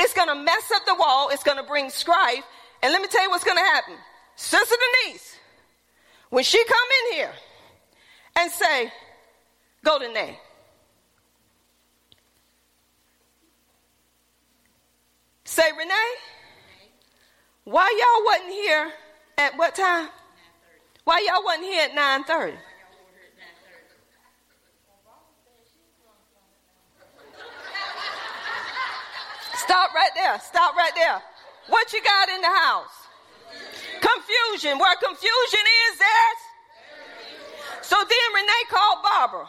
[0.00, 1.28] It's going to mess up the wall.
[1.30, 2.42] It's going to bring strife.
[2.82, 3.94] And let me tell you what's going to happen.
[4.34, 5.36] Sister Denise,
[6.28, 7.32] when she come in here
[8.34, 8.92] and say,
[9.84, 10.40] go to Nay.
[15.52, 15.92] Say, Renee,
[17.64, 18.90] why y'all wasn't here
[19.36, 20.08] at what time?
[21.04, 22.54] Why y'all wasn't here at 9.30?
[29.56, 30.40] Stop right there.
[30.40, 31.20] Stop right there.
[31.68, 32.96] What you got in the house?
[34.00, 34.78] Confusion.
[34.78, 36.42] Where confusion is, there's.
[37.82, 39.46] So then Renee called Barbara.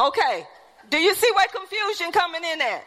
[0.00, 0.46] Okay.
[0.88, 2.84] Do you see where confusion coming in at?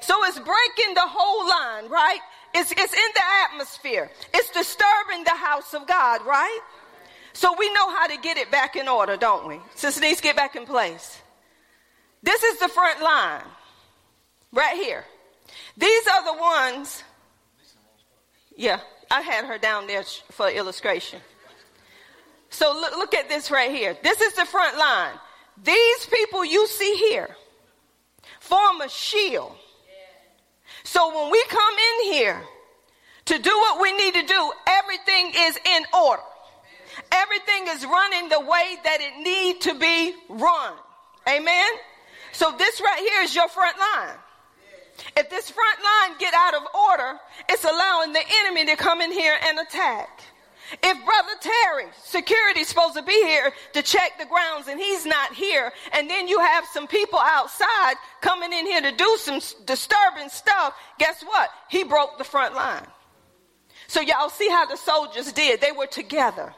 [0.00, 2.20] So it's breaking the whole line, right?
[2.54, 4.10] It's, it's in the atmosphere.
[4.32, 6.60] It's disturbing the house of God, right?
[7.32, 9.60] So we know how to get it back in order, don't we?
[9.74, 11.18] Sister to get back in place.
[12.22, 13.42] This is the front line,
[14.52, 15.04] right here.
[15.76, 17.02] These are the ones.
[18.56, 21.20] Yeah, I had her down there for illustration.
[22.50, 23.96] So look, look at this right here.
[24.02, 25.14] This is the front line.
[25.62, 27.36] These people you see here
[28.40, 29.56] form a shield
[30.84, 32.42] so when we come in here
[33.26, 36.22] to do what we need to do, everything is in order.
[37.10, 40.74] Everything is running the way that it need to be run.
[41.28, 41.70] Amen.
[42.32, 44.16] So this right here is your front line.
[45.16, 49.10] If this front line get out of order, it's allowing the enemy to come in
[49.10, 50.20] here and attack.
[50.82, 55.34] If Brother Terry, security's supposed to be here to check the grounds and he's not
[55.34, 60.28] here, and then you have some people outside coming in here to do some disturbing
[60.28, 61.50] stuff, guess what?
[61.68, 62.86] He broke the front line.
[63.86, 65.60] So y'all see how the soldiers did.
[65.60, 66.54] They were together.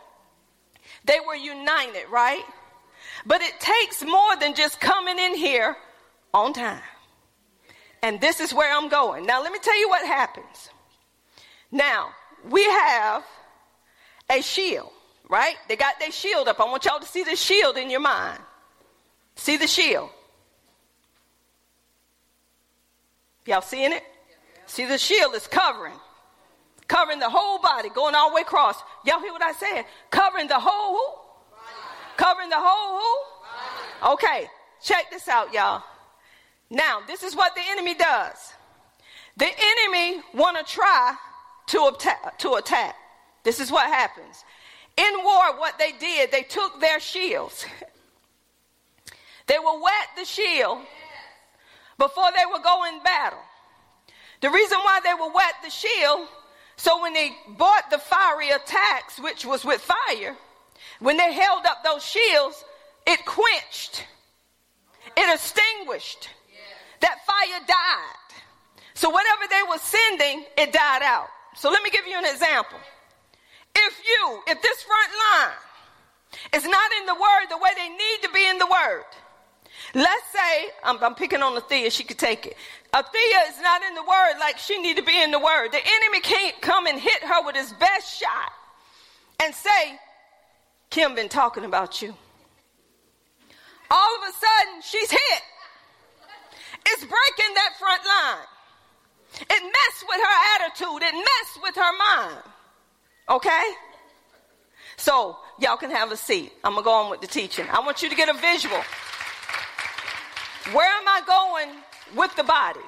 [1.05, 2.45] They were united, right?
[3.25, 5.77] But it takes more than just coming in here
[6.33, 6.83] on time.
[8.03, 9.27] And this is where I'm going.
[9.27, 10.71] Now let me tell you what happens.
[11.73, 12.11] Now,
[12.49, 13.25] we have
[14.31, 14.91] a shield,
[15.29, 15.57] right?
[15.69, 16.61] They got their shield up.
[16.61, 18.39] I want y'all to see the shield in your mind.
[19.37, 20.11] See the shield.
[23.45, 24.03] Y'all seeing it?
[24.67, 25.95] See the shield is covering.
[26.89, 28.77] Covering the whole body, going all the way across.
[29.05, 29.85] Y'all hear what I said?
[30.11, 31.07] Covering the whole who?
[32.17, 34.13] Covering the whole who?
[34.15, 34.47] Okay,
[34.83, 35.83] check this out, y'all.
[36.71, 38.53] Now, this is what the enemy does.
[39.37, 41.15] The enemy want to try
[41.69, 41.93] to
[42.39, 42.95] to attack.
[43.47, 44.45] This is what happens.
[44.97, 47.65] In war, what they did, they took their shields.
[49.47, 50.79] They will wet the shield
[51.97, 53.39] before they would go in battle.
[54.41, 56.27] The reason why they will wet the shield,
[56.77, 60.35] so when they bought the fiery attacks, which was with fire,
[60.99, 62.65] when they held up those shields,
[63.07, 64.05] it quenched,
[65.17, 66.31] it extinguished.
[66.99, 68.43] That fire died.
[68.95, 71.29] So whatever they were sending, it died out.
[71.55, 72.79] So let me give you an example.
[73.79, 75.57] If you, if this front line
[76.55, 79.05] is not in the word the way they need to be in the word,
[79.95, 82.57] let's say, I'm, I'm picking on Athea, she could take it.
[82.95, 85.73] Athea is not in the word like she need to be in the word.
[85.73, 88.53] The enemy can't come and hit her with his best shot
[89.45, 89.99] and say,
[90.89, 92.15] Kim been talking about you.
[93.91, 95.43] All of a sudden, she's hit.
[96.87, 98.47] It's breaking that front line.
[99.41, 101.03] It messed with her attitude.
[101.03, 102.43] It messed with her mind.
[103.29, 103.65] Okay?
[104.97, 106.53] So, y'all can have a seat.
[106.65, 107.67] I'm going to go on with the teaching.
[107.71, 108.81] I want you to get a visual.
[110.73, 111.69] Where am I going
[112.15, 112.81] with the body?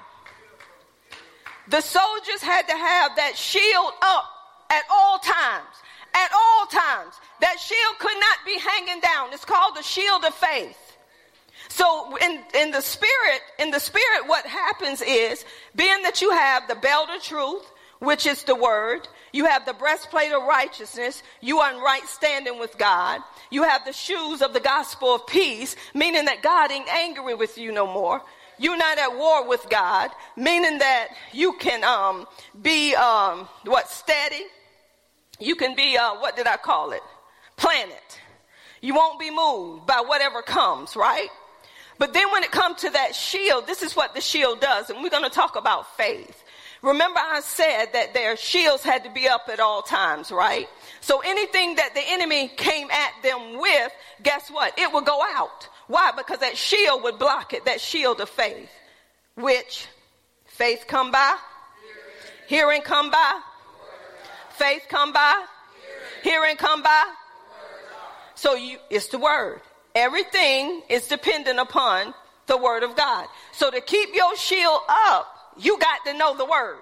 [1.69, 4.25] The soldiers had to have that shield up
[4.71, 5.77] at all times.
[6.15, 7.15] At all times.
[7.41, 9.33] That shield could not be hanging down.
[9.33, 10.79] It's called the shield of faith.
[11.69, 15.45] So in, in the spirit, in the spirit, what happens is,
[15.77, 17.65] being that you have the belt of truth,
[17.99, 22.59] which is the word, you have the breastplate of righteousness, you are in right standing
[22.59, 23.21] with God,
[23.51, 27.59] you have the shoes of the gospel of peace, meaning that God ain't angry with
[27.59, 28.23] you no more.
[28.59, 32.27] You're not at war with God, meaning that you can um,
[32.61, 34.45] be um, what steady.
[35.39, 37.03] You can be uh, what did I call it?
[37.57, 38.21] Planet.
[38.81, 41.29] You won't be moved by whatever comes, right?
[41.99, 45.03] But then when it comes to that shield, this is what the shield does, and
[45.03, 46.43] we're going to talk about faith.
[46.83, 50.69] Remember, I said that their shields had to be up at all times, right?
[51.01, 54.79] So anything that the enemy came at them with, guess what?
[54.79, 55.69] It would go out.
[55.89, 56.13] Why?
[56.17, 58.71] Because that shield would block it, that shield of faith,
[59.35, 59.87] which
[60.47, 61.37] faith come by,
[62.47, 63.41] hearing come by,
[64.51, 65.45] faith come by,
[66.23, 67.05] hearing come by.
[68.35, 69.61] So you, it's the word.
[69.97, 72.15] Everything is dependent upon
[72.47, 73.27] the word of God.
[73.53, 76.79] So to keep your shield up, you got to know the word.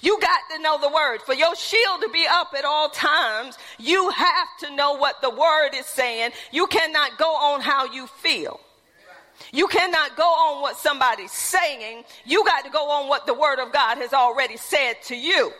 [0.00, 1.22] You got to know the word.
[1.22, 5.30] For your shield to be up at all times, you have to know what the
[5.30, 6.32] word is saying.
[6.52, 8.60] You cannot go on how you feel.
[9.52, 12.04] You cannot go on what somebody's saying.
[12.26, 15.52] You got to go on what the word of God has already said to you.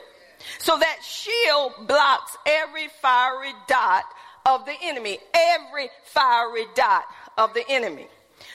[0.59, 4.05] So that shield blocks every fiery dot
[4.47, 7.05] of the enemy, every fiery dot
[7.37, 8.07] of the enemy.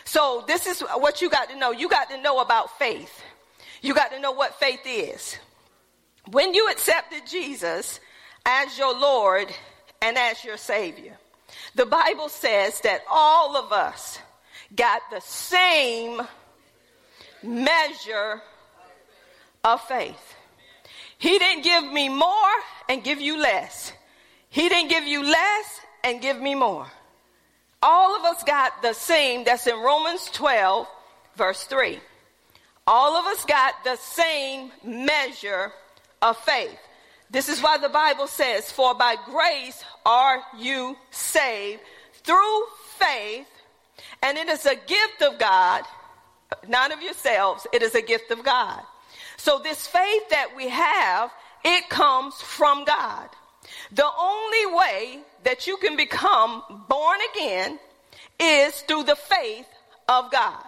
[0.05, 1.71] So this is what you got to know.
[1.71, 3.22] You got to know about faith.
[3.83, 5.37] You got to know what faith is.
[6.31, 7.99] When you accepted Jesus
[8.45, 9.49] as your Lord
[10.01, 11.17] and as your Savior,
[11.75, 14.19] the Bible says that all of us
[14.73, 16.21] got the same
[17.43, 18.41] measure
[19.65, 20.35] of faith.
[21.17, 22.53] He didn't give me more
[22.87, 23.91] and give you less.
[24.49, 26.87] He didn't give you less and give me more.
[27.81, 30.87] All of us got the same, that's in Romans 12,
[31.35, 31.99] verse 3.
[32.85, 35.71] All of us got the same measure
[36.21, 36.77] of faith.
[37.29, 41.81] This is why the Bible says, For by grace are you saved
[42.23, 42.63] through
[42.97, 43.47] faith,
[44.21, 45.83] and it is a gift of God,
[46.67, 48.81] not of yourselves, it is a gift of God.
[49.37, 51.31] So this faith that we have,
[51.65, 53.29] it comes from God.
[53.91, 57.79] The only way that you can become born again
[58.39, 59.67] is through the faith
[60.07, 60.63] of God.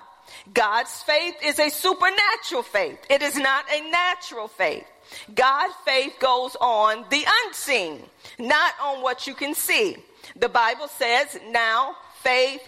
[0.54, 3.00] God's faith is a supernatural faith.
[3.10, 4.86] It is not a natural faith.
[5.34, 8.02] God's faith goes on the unseen,
[8.40, 9.98] not on what you can see.
[10.36, 12.62] The Bible says now faith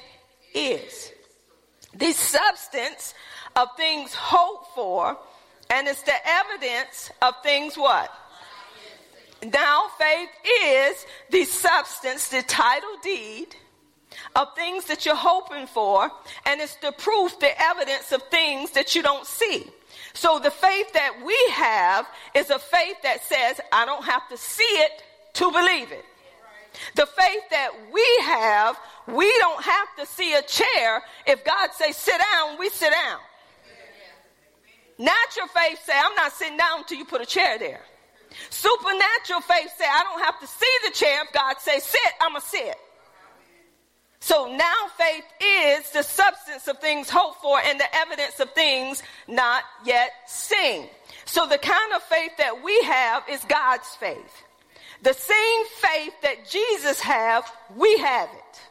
[0.53, 1.11] is
[1.93, 3.13] the substance
[3.55, 5.17] of things hoped for,
[5.69, 8.11] and it's the evidence of things what?
[9.43, 10.29] Now faith
[10.63, 13.55] is the substance, the title deed
[14.35, 16.11] of things that you're hoping for,
[16.45, 19.65] and it's the proof, the evidence of things that you don't see.
[20.13, 24.37] So the faith that we have is a faith that says, I don't have to
[24.37, 25.03] see it
[25.33, 26.05] to believe it.
[26.95, 31.01] The faith that we have, we don't have to see a chair.
[31.25, 33.19] If God says sit down, we sit down.
[34.99, 37.81] Natural faith say, I'm not sitting down until you put a chair there.
[38.49, 41.23] Supernatural faith say, I don't have to see the chair.
[41.23, 42.75] If God says sit, I'm going to sit.
[44.19, 49.03] So now faith is the substance of things hoped for and the evidence of things
[49.27, 50.87] not yet seen.
[51.25, 54.43] So the kind of faith that we have is God's faith.
[55.03, 57.45] The same faith that Jesus have,
[57.75, 58.61] we have it.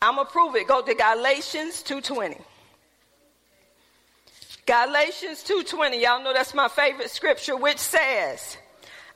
[0.00, 0.66] I'm gonna prove it.
[0.66, 2.40] Go to Galatians 2:20.
[4.66, 5.98] Galatians 2:20.
[5.98, 8.56] Y'all know that's my favorite scripture which says,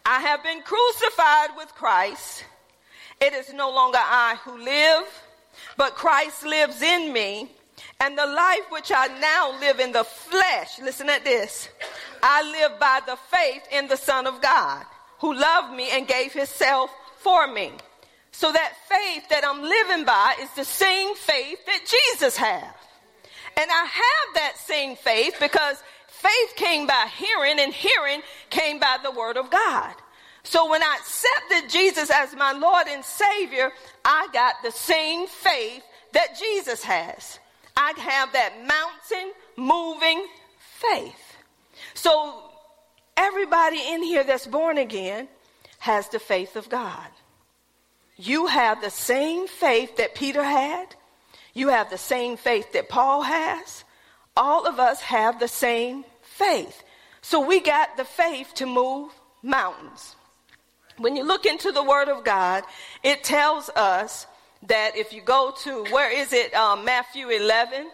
[0.05, 2.45] "I have been crucified with Christ.
[3.21, 5.07] It is no longer I who live,
[5.77, 7.51] but Christ lives in me.
[8.01, 11.69] And the life which I now live in the flesh, listen at this,
[12.23, 14.85] I live by the faith in the Son of God,
[15.21, 17.73] who loved me and gave himself for me.
[18.33, 22.73] So that faith that I'm living by is the same faith that Jesus had.
[23.57, 28.99] And I have that same faith because faith came by hearing and hearing came by
[29.03, 29.95] the word of God.
[30.49, 33.71] So when I accepted Jesus as my Lord and Savior,
[34.03, 35.83] I got the same faith
[36.15, 37.39] that Jesus has.
[37.77, 40.27] I have that mountain moving
[40.81, 41.37] faith.
[41.93, 42.43] So
[43.15, 45.29] everybody in here that's born again
[45.81, 47.11] has the faith of God.
[48.17, 50.97] you have the same faith that Peter had.
[51.53, 53.85] You have the same faith that Paul has.
[54.35, 56.83] All of us have the same faith.
[57.21, 60.17] So we got the faith to move mountains.
[60.99, 62.65] When you look into the Word of God,
[63.05, 64.27] it tells us
[64.65, 67.89] that if you go to, where is it, um, Matthew 11,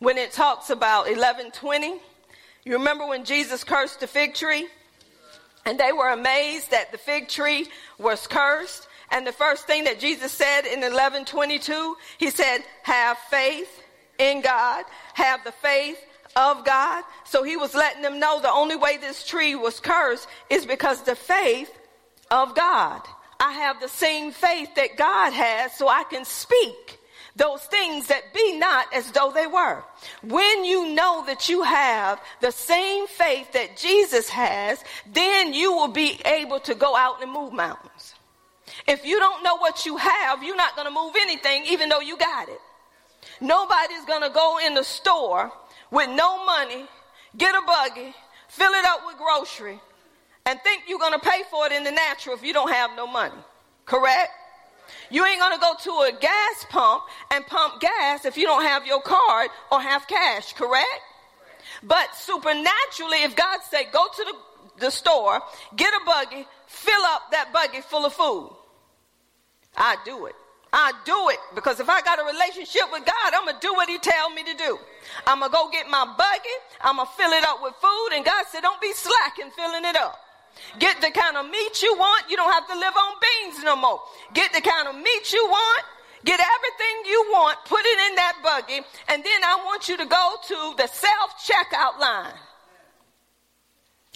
[0.00, 1.94] when it talks about 1120,
[2.64, 4.66] you remember when Jesus cursed the fig tree?
[5.64, 7.68] And they were amazed that the fig tree
[7.98, 8.88] was cursed.
[9.10, 13.82] And the first thing that Jesus said in 1122, he said, have faith
[14.18, 16.04] in God, have the faith
[16.34, 17.04] of God.
[17.24, 21.02] So he was letting them know the only way this tree was cursed is because
[21.02, 21.70] the faith
[22.30, 23.02] of God.
[23.40, 26.98] I have the same faith that God has so I can speak
[27.36, 29.82] those things that be not as though they were.
[30.22, 35.88] When you know that you have the same faith that Jesus has, then you will
[35.88, 38.14] be able to go out and move mountains.
[38.86, 42.00] If you don't know what you have, you're not going to move anything even though
[42.00, 42.60] you got it.
[43.40, 45.50] Nobody's going to go in the store
[45.90, 46.86] with no money,
[47.36, 48.14] get a buggy,
[48.48, 49.80] fill it up with grocery,
[50.46, 52.90] and think you're going to pay for it in the natural if you don't have
[52.96, 53.34] no money.
[53.86, 54.30] Correct?
[55.10, 58.86] You ain't gonna go to a gas pump and pump gas if you don't have
[58.86, 61.00] your card or have cash, correct?
[61.82, 65.40] But supernaturally, if God say, go to the, the store,
[65.76, 68.54] get a buggy, fill up that buggy full of food,
[69.76, 70.34] I do it.
[70.76, 73.88] I do it because if I got a relationship with God, I'm gonna do what
[73.88, 74.78] He tell me to do.
[75.24, 76.56] I'm gonna go get my buggy.
[76.80, 79.84] I'm gonna fill it up with food, and God said, "Don't be slack in filling
[79.84, 80.23] it up."
[80.78, 82.30] Get the kind of meat you want.
[82.30, 84.00] You don't have to live on beans no more.
[84.32, 85.84] Get the kind of meat you want.
[86.24, 90.06] Get everything you want, put it in that buggy, and then I want you to
[90.06, 92.32] go to the self checkout line.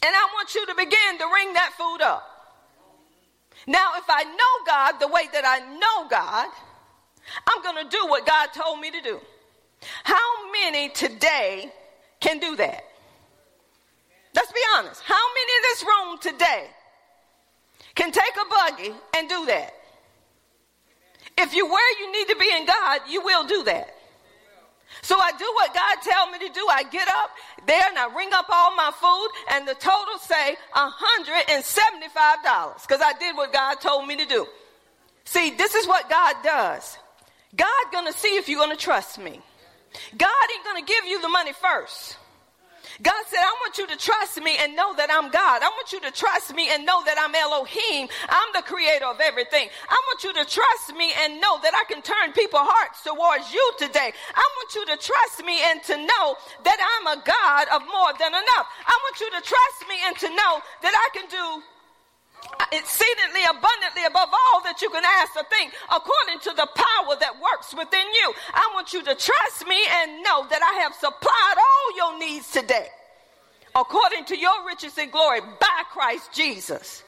[0.03, 2.25] And I want you to begin to ring that food up.
[3.67, 6.49] Now, if I know God the way that I know God,
[7.47, 9.21] I'm going to do what God told me to do.
[10.05, 11.71] How many today
[12.21, 12.85] can do that?
[14.35, 15.01] Let's be honest.
[15.03, 16.71] How many in this room today
[17.95, 19.73] can take a buggy and do that?
[21.39, 23.95] If you're where you need to be in God, you will do that.
[25.03, 26.67] So I do what God tell me to do.
[26.71, 27.31] I get up
[27.67, 33.13] there and I ring up all my food and the total say $175 because I
[33.19, 34.47] did what God told me to do.
[35.25, 36.97] See, this is what God does.
[37.55, 39.41] God gonna see if you're gonna trust me.
[40.17, 42.17] God ain't gonna give you the money first.
[43.03, 45.63] God said, I want you to trust me and know that I'm God.
[45.63, 48.09] I want you to trust me and know that I'm Elohim.
[48.29, 49.69] I'm the creator of everything.
[49.89, 53.55] I want you to trust me and know that I can turn people's hearts towards
[53.55, 54.11] you today.
[54.11, 56.27] I want you to trust me and to know
[56.67, 58.67] that I'm a God of more than enough.
[58.83, 61.63] I want you to trust me and to know that I can do
[62.61, 67.15] Uh, exceedingly abundantly above all that you can ask or think according to the power
[67.21, 68.35] that works within you.
[68.53, 72.51] I want you to trust me and know that I have supplied all your needs
[72.51, 72.89] today
[73.75, 77.05] according to your riches and glory by Christ Jesus.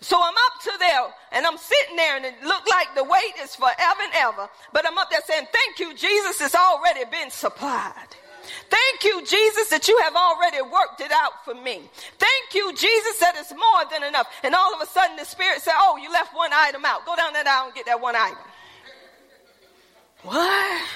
[0.00, 3.34] So I'm up to there and I'm sitting there and it looked like the wait
[3.40, 4.48] is forever and ever.
[4.72, 8.16] But I'm up there saying, thank you, Jesus has already been supplied.
[8.68, 11.82] Thank you, Jesus, that you have already worked it out for me.
[12.18, 14.28] Thank you, Jesus, that it's more than enough.
[14.42, 17.04] And all of a sudden the Spirit said, Oh, you left one item out.
[17.06, 18.38] Go down that aisle and get that one item.
[20.22, 20.88] What?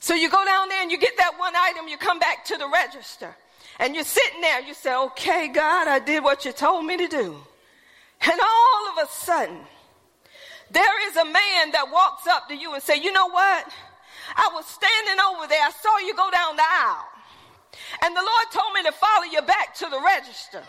[0.00, 2.56] So you go down there and you get that one item, you come back to
[2.56, 3.34] the register.
[3.78, 7.08] And you're sitting there, you say, Okay, God, I did what you told me to
[7.08, 7.36] do.
[8.22, 9.60] And all of a sudden,
[10.70, 13.66] there is a man that walks up to you and say, You know what?
[14.36, 15.62] I was standing over there.
[15.62, 17.08] I saw you go down the aisle.
[18.02, 20.62] And the Lord told me to follow you back to the register.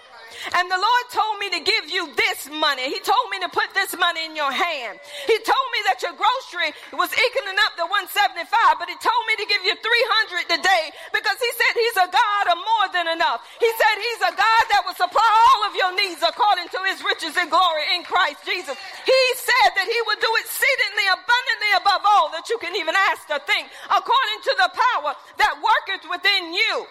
[0.55, 2.87] And the Lord told me to give you this money.
[2.89, 4.99] He told me to put this money in your hand.
[5.27, 8.47] He told me that your grocery was equaling up to 175,
[8.79, 12.45] but he told me to give you 300 today because he said he's a God
[12.51, 13.43] of more than enough.
[13.59, 17.03] He said he's a God that will supply all of your needs according to his
[17.03, 18.75] riches and glory in Christ Jesus.
[19.03, 23.27] He said that he would do exceedingly abundantly above all that you can even ask
[23.29, 26.87] or think according to the power that worketh within you.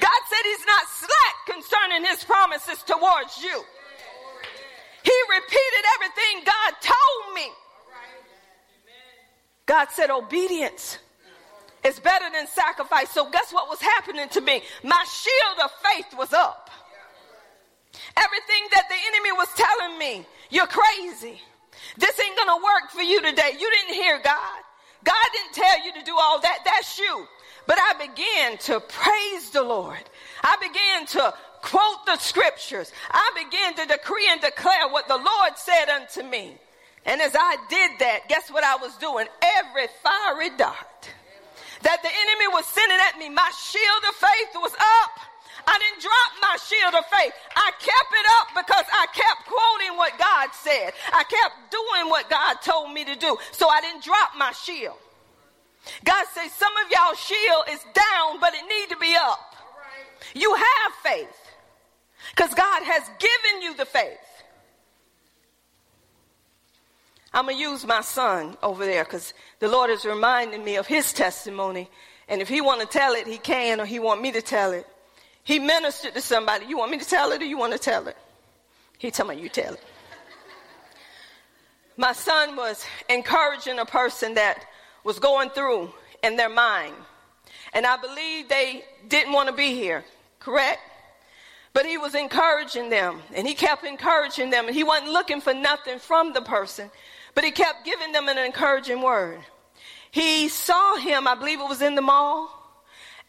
[0.00, 3.64] God said he's not slack concerning his promises towards you.
[5.02, 7.48] He repeated everything God told me.
[9.66, 10.98] God said obedience
[11.84, 13.10] is better than sacrifice.
[13.10, 14.62] So guess what was happening to me?
[14.82, 16.70] My shield of faith was up.
[18.16, 21.40] Everything that the enemy was telling me, you're crazy.
[21.96, 23.52] This ain't gonna work for you today.
[23.58, 24.60] You didn't hear God.
[25.04, 26.58] God didn't tell you to do all that.
[26.64, 27.26] That's you.
[27.66, 30.02] But I began to praise the Lord.
[30.42, 32.92] I began to quote the scriptures.
[33.10, 36.56] I began to decree and declare what the Lord said unto me.
[37.04, 39.26] And as I did that, guess what I was doing?
[39.42, 41.10] Every fiery dart
[41.82, 45.14] that the enemy was sending at me, my shield of faith was up.
[45.66, 47.32] I didn't drop my shield of faith.
[47.54, 50.94] I kept it up because I kept quoting what God said.
[51.12, 53.36] I kept doing what God told me to do.
[53.50, 54.98] So I didn't drop my shield.
[56.04, 59.54] God says some of y'all shield is down, but it need to be up.
[60.34, 61.36] You have faith
[62.34, 64.18] because God has given you the faith.
[67.32, 70.86] I'm going to use my son over there because the Lord is reminding me of
[70.86, 71.90] his testimony.
[72.28, 74.72] And if he want to tell it, he can, or he want me to tell
[74.72, 74.86] it.
[75.44, 76.66] He ministered to somebody.
[76.66, 78.16] You want me to tell it or you want to tell it?
[78.98, 79.84] He tell me you tell it.
[81.96, 84.64] My son was encouraging a person that
[85.06, 85.88] was going through
[86.24, 86.92] in their mind.
[87.72, 90.04] And I believe they didn't want to be here,
[90.40, 90.80] correct?
[91.72, 95.54] But he was encouraging them and he kept encouraging them and he wasn't looking for
[95.54, 96.90] nothing from the person,
[97.34, 99.38] but he kept giving them an encouraging word.
[100.10, 102.50] He saw him, I believe it was in the mall,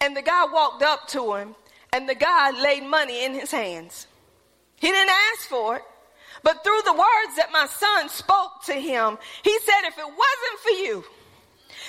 [0.01, 1.55] and the guy walked up to him
[1.93, 4.07] and the guy laid money in his hands.
[4.77, 5.83] He didn't ask for it,
[6.41, 10.59] but through the words that my son spoke to him, he said, if it wasn't
[10.63, 11.03] for you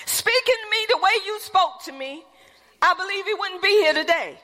[0.08, 2.24] speaking to me the way you spoke to me,
[2.80, 4.38] I believe he wouldn't be here today.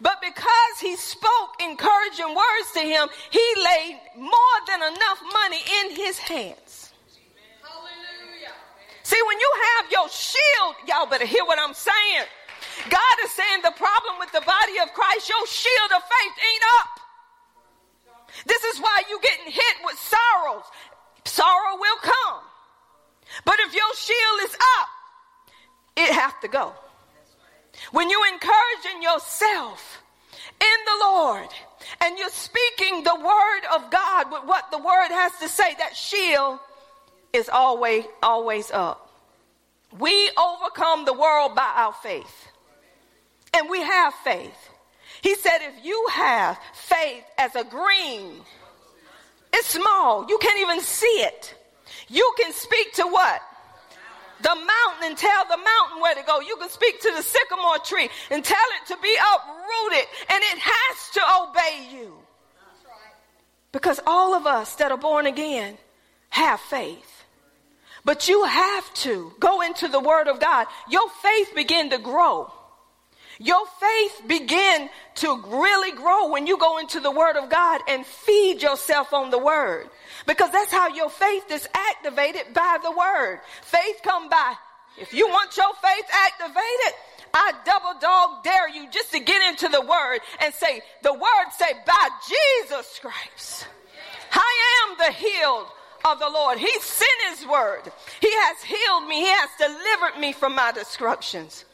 [0.00, 5.96] But because he spoke encouraging words to him, he laid more than enough money in
[5.96, 6.92] his hands.
[7.62, 8.52] Hallelujah.
[9.02, 12.26] See, when you have your shield, y'all better hear what I'm saying.
[12.90, 16.64] God is saying the problem with the body of Christ, your shield of faith ain't
[16.80, 16.90] up.
[18.44, 20.64] This is why you getting hit with sorrows.
[21.24, 22.42] Sorrow will come.
[23.44, 24.88] But if your shield is up,
[25.96, 26.72] it have to go.
[27.92, 30.02] When you encouraging yourself
[30.60, 31.48] in the Lord
[32.00, 35.94] and you're speaking the word of God with what the word has to say, that
[35.96, 36.58] shield
[37.32, 39.10] is always, always up.
[39.98, 42.48] We overcome the world by our faith
[43.54, 44.56] and we have faith.
[45.22, 48.40] He said, if you have faith as a green,
[49.52, 50.26] it's small.
[50.28, 51.54] You can't even see it.
[52.08, 53.40] You can speak to what?
[54.42, 56.40] The mountain and tell the mountain where to go.
[56.40, 60.58] You can speak to the sycamore tree and tell it to be uprooted and it
[60.58, 62.14] has to obey you.
[63.72, 65.76] Because all of us that are born again
[66.30, 67.24] have faith.
[68.04, 70.66] But you have to go into the word of God.
[70.88, 72.52] Your faith begin to grow.
[73.38, 78.06] Your faith begin to really grow when you go into the word of God and
[78.06, 79.90] feed yourself on the word.
[80.26, 83.40] Because that's how your faith is activated by the word.
[83.62, 84.54] Faith come by.
[84.98, 86.94] If you want your faith activated,
[87.32, 91.50] I double dog dare you just to get into the word and say, the word
[91.56, 93.68] say, by Jesus Christ,
[94.32, 95.66] I am the healed
[96.04, 96.58] of the Lord.
[96.58, 97.82] He sent his word.
[98.20, 99.20] He has healed me.
[99.20, 101.64] He has delivered me from my destructions.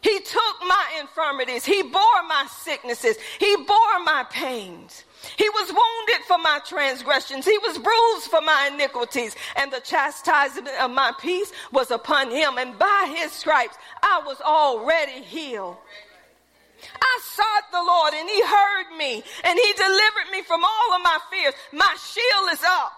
[0.00, 1.64] He took my infirmities.
[1.64, 3.16] He bore my sicknesses.
[3.40, 5.04] He bore my pains.
[5.36, 7.44] He was wounded for my transgressions.
[7.44, 9.34] He was bruised for my iniquities.
[9.56, 12.58] And the chastisement of my peace was upon him.
[12.58, 15.76] And by his stripes, I was already healed.
[17.00, 21.02] I sought the Lord and he heard me and he delivered me from all of
[21.02, 21.54] my fears.
[21.72, 22.92] My shield is up.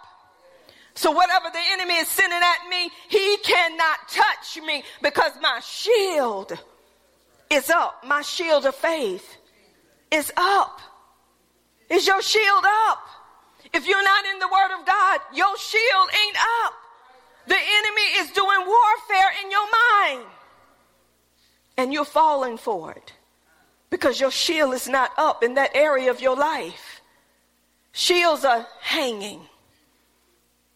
[0.95, 6.53] So whatever the enemy is sending at me, he cannot touch me because my shield
[7.49, 8.05] is up.
[8.07, 9.37] My shield of faith
[10.11, 10.81] is up.
[11.91, 12.99] Is your shield up?
[13.73, 16.75] If you're not in the word of God, your shield ain't up.
[17.47, 20.27] The enemy is doing warfare in your mind.
[21.77, 23.13] And you're falling for it
[23.91, 27.01] because your shield is not up in that area of your life.
[27.93, 29.41] Shields are hanging.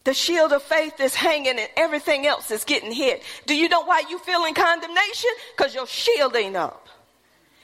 [0.03, 3.23] The shield of faith is hanging and everything else is getting hit.
[3.47, 5.31] Do you know why you feel in condemnation?
[5.57, 6.89] Because your shield ain't up.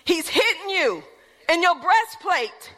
[0.04, 1.02] He's hitting you
[1.48, 2.72] in your breastplate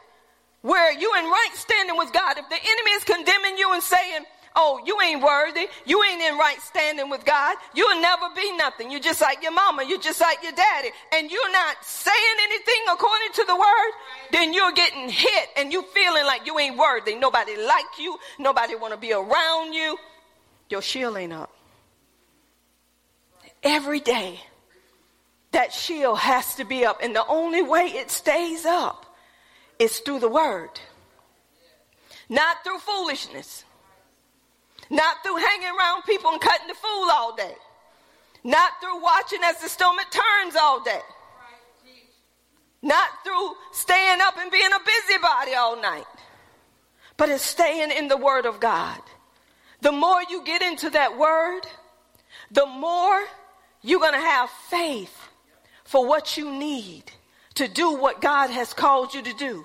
[0.63, 2.39] where you in right standing with God.
[2.39, 4.25] If the enemy is condemning you and saying,
[4.57, 5.67] oh, you ain't worthy.
[5.87, 7.57] You ain't in right standing with God.
[7.75, 8.91] You'll never be nothing.
[8.91, 9.85] You're just like your mama.
[9.85, 10.91] You're just like your daddy.
[11.15, 13.93] And you're not saying anything according to the word,
[14.31, 17.15] then you're getting hit and you feeling like you ain't worthy.
[17.15, 18.19] Nobody like you.
[18.39, 19.99] Nobody want to be around you.
[20.69, 21.51] Your shield ain't up.
[23.63, 24.41] Every day,
[25.53, 27.01] that shield has to be up.
[27.03, 29.12] And the only way it stays up
[29.83, 30.71] is through the word.
[32.29, 33.65] Not through foolishness.
[34.89, 37.55] Not through hanging around people and cutting the fool all day.
[38.45, 41.01] Not through watching as the stomach turns all day.
[42.83, 46.05] Not through staying up and being a busybody all night,
[47.17, 49.01] but it's staying in the Word of God.
[49.83, 51.61] The more you get into that Word,
[52.51, 53.23] the more
[53.83, 55.17] you're going to have faith
[55.85, 57.05] for what you need
[57.55, 59.65] to do what God has called you to do.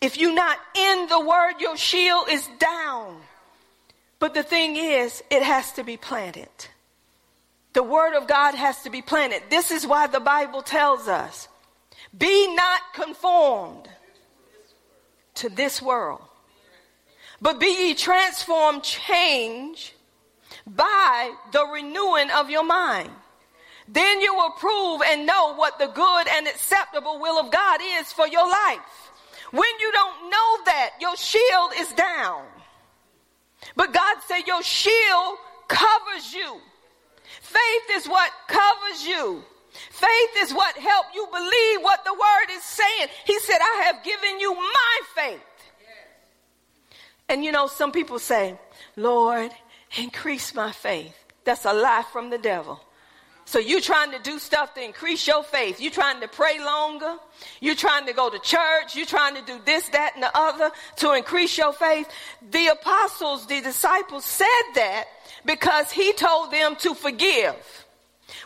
[0.00, 3.16] If you're not in the Word, your shield is down.
[4.18, 6.48] But the thing is, it has to be planted.
[7.72, 9.42] The Word of God has to be planted.
[9.50, 11.48] This is why the Bible tells us
[12.16, 13.88] be not conformed
[15.34, 16.22] to this world,
[17.42, 19.94] but be ye transformed, change
[20.66, 23.10] by the renewing of your mind.
[23.88, 28.12] Then you will prove and know what the good and acceptable will of God is
[28.12, 29.10] for your life.
[29.50, 32.44] When you don't know that, your shield is down.
[33.74, 35.38] But God said your shield
[35.68, 36.60] covers you.
[37.40, 39.42] Faith is what covers you.
[39.90, 43.08] Faith is what helps you believe what the word is saying.
[43.24, 45.40] He said, I have given you my faith.
[47.28, 48.58] And you know, some people say,
[48.94, 49.50] Lord,
[49.98, 51.14] increase my faith.
[51.44, 52.80] That's a lie from the devil.
[53.46, 55.80] So you trying to do stuff to increase your faith.
[55.80, 57.16] You trying to pray longer.
[57.60, 58.96] You trying to go to church.
[58.96, 62.08] You trying to do this, that, and the other to increase your faith.
[62.50, 65.04] The apostles, the disciples said that
[65.44, 67.54] because he told them to forgive.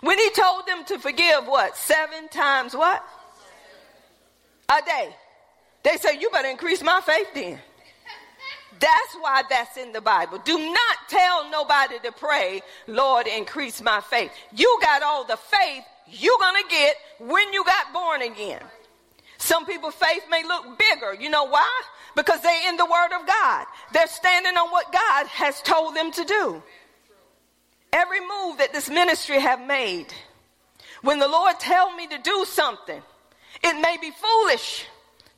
[0.03, 1.78] When he told them to forgive what?
[1.78, 3.03] Seven times what?
[4.68, 5.16] A day.
[5.82, 7.59] They said, you better increase my faith then.
[8.81, 10.39] That's why that's in the Bible.
[10.39, 14.33] Do not tell nobody to pray, Lord, increase my faith.
[14.55, 18.62] You got all the faith you're going to get when you got born again.
[19.39, 21.14] Some people's faith may look bigger.
[21.14, 21.83] You know why?
[22.16, 23.66] Because they're in the Word of God.
[23.93, 26.62] They're standing on what God has told them to do.
[27.93, 30.07] Every move that this ministry have made,
[31.03, 33.03] when the Lord tell me to do something,
[33.62, 34.87] it may be foolish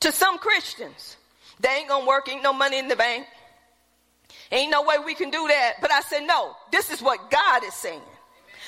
[0.00, 1.16] to some Christians.
[1.62, 3.26] They ain't gonna work, ain't no money in the bank.
[4.50, 5.74] Ain't no way we can do that.
[5.80, 8.02] But I said, no, this is what God is saying.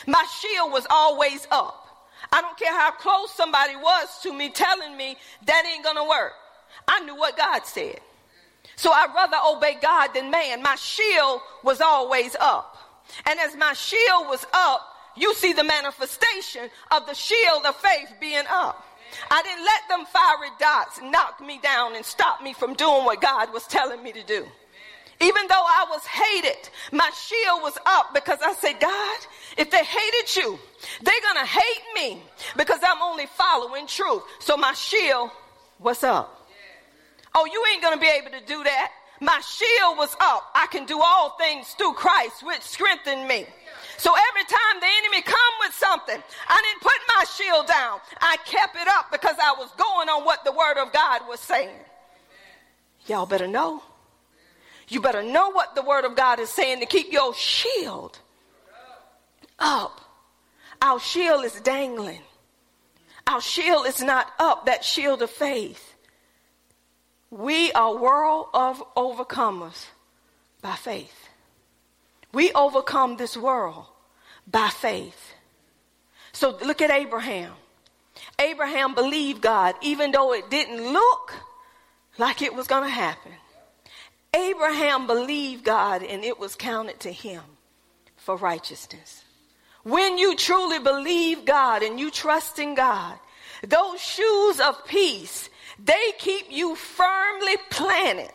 [0.06, 1.80] My shield was always up.
[2.32, 5.16] I don't care how close somebody was to me telling me
[5.46, 6.32] that ain't gonna work.
[6.88, 8.00] I knew what God said.
[8.76, 10.62] So I'd rather obey God than man.
[10.62, 12.76] My shield was always up.
[13.26, 14.80] And as my shield was up,
[15.16, 18.84] you see the manifestation of the shield of faith being up.
[19.30, 23.20] I didn't let them fiery dots knock me down and stop me from doing what
[23.20, 24.46] God was telling me to do.
[25.20, 29.18] Even though I was hated, my shield was up because I said, God,
[29.56, 30.58] if they hated you,
[31.02, 32.22] they're going to hate me
[32.56, 34.22] because I'm only following truth.
[34.40, 35.30] So my shield
[35.78, 36.48] was up.
[37.34, 38.92] Oh, you ain't going to be able to do that.
[39.20, 40.50] My shield was up.
[40.54, 43.46] I can do all things through Christ, which strengthened me.
[43.96, 48.00] So every time the enemy come with something, I didn't put my shield down.
[48.20, 51.40] I kept it up because I was going on what the word of God was
[51.40, 51.76] saying.
[53.06, 53.82] Y'all better know.
[54.88, 58.18] You better know what the word of God is saying to keep your shield
[59.58, 60.00] up.
[60.82, 62.20] Our shield is dangling.
[63.26, 65.94] Our shield is not up, that shield of faith.
[67.30, 69.86] We are world of overcomers
[70.60, 71.23] by faith.
[72.34, 73.86] We overcome this world
[74.50, 75.32] by faith.
[76.32, 77.52] So look at Abraham.
[78.38, 81.32] Abraham believed God even though it didn't look
[82.18, 83.32] like it was going to happen.
[84.34, 87.42] Abraham believed God and it was counted to him
[88.16, 89.22] for righteousness.
[89.84, 93.16] When you truly believe God and you trust in God,
[93.62, 98.32] those shoes of peace, they keep you firmly planted.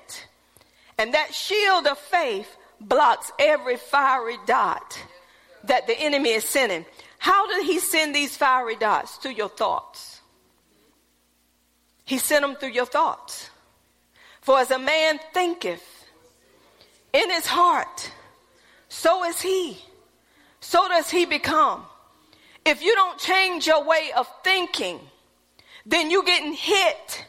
[0.98, 5.00] And that shield of faith blocks every fiery dot
[5.66, 6.86] that the enemy is sending.
[7.18, 9.16] How did he send these fiery dots?
[9.18, 10.22] Through your thoughts.
[12.06, 13.50] He sent them through your thoughts.
[14.42, 15.84] For as a man thinketh
[17.14, 18.12] in his heart,
[18.88, 19.78] so is he.
[20.60, 21.84] So does he become.
[22.66, 25.00] If you don't change your way of thinking,
[25.86, 27.26] then you're getting hit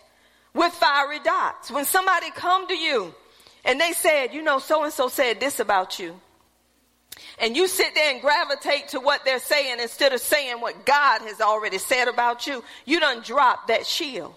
[0.55, 1.71] with fiery dots.
[1.71, 3.15] When somebody come to you
[3.65, 6.19] and they said, you know, so and so said this about you.
[7.39, 11.23] And you sit there and gravitate to what they're saying instead of saying what God
[11.23, 14.35] has already said about you, you done drop that shield.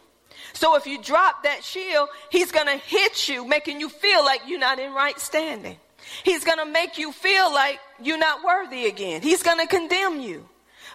[0.53, 4.41] So if you drop that shield, he's going to hit you, making you feel like
[4.47, 5.77] you're not in right standing.
[6.23, 9.21] He's going to make you feel like you're not worthy again.
[9.21, 10.47] He's going to condemn you.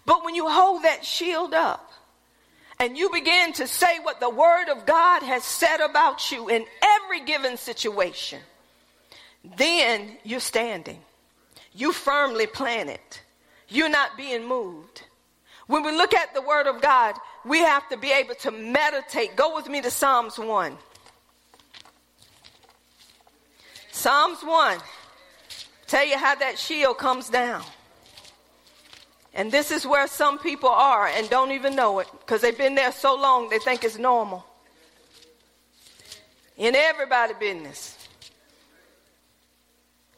[0.06, 1.87] But when you hold that shield up,
[2.80, 6.64] and you begin to say what the Word of God has said about you in
[6.82, 8.40] every given situation,
[9.56, 11.00] then you're standing.
[11.74, 13.00] You firmly planted.
[13.68, 15.02] You're not being moved.
[15.66, 17.14] When we look at the Word of God,
[17.44, 19.36] we have to be able to meditate.
[19.36, 20.76] Go with me to Psalms 1.
[23.90, 24.78] Psalms 1.
[25.86, 27.62] Tell you how that shield comes down.
[29.34, 32.74] And this is where some people are and don't even know it because they've been
[32.74, 34.44] there so long they think it's normal.
[36.56, 37.94] In everybody business.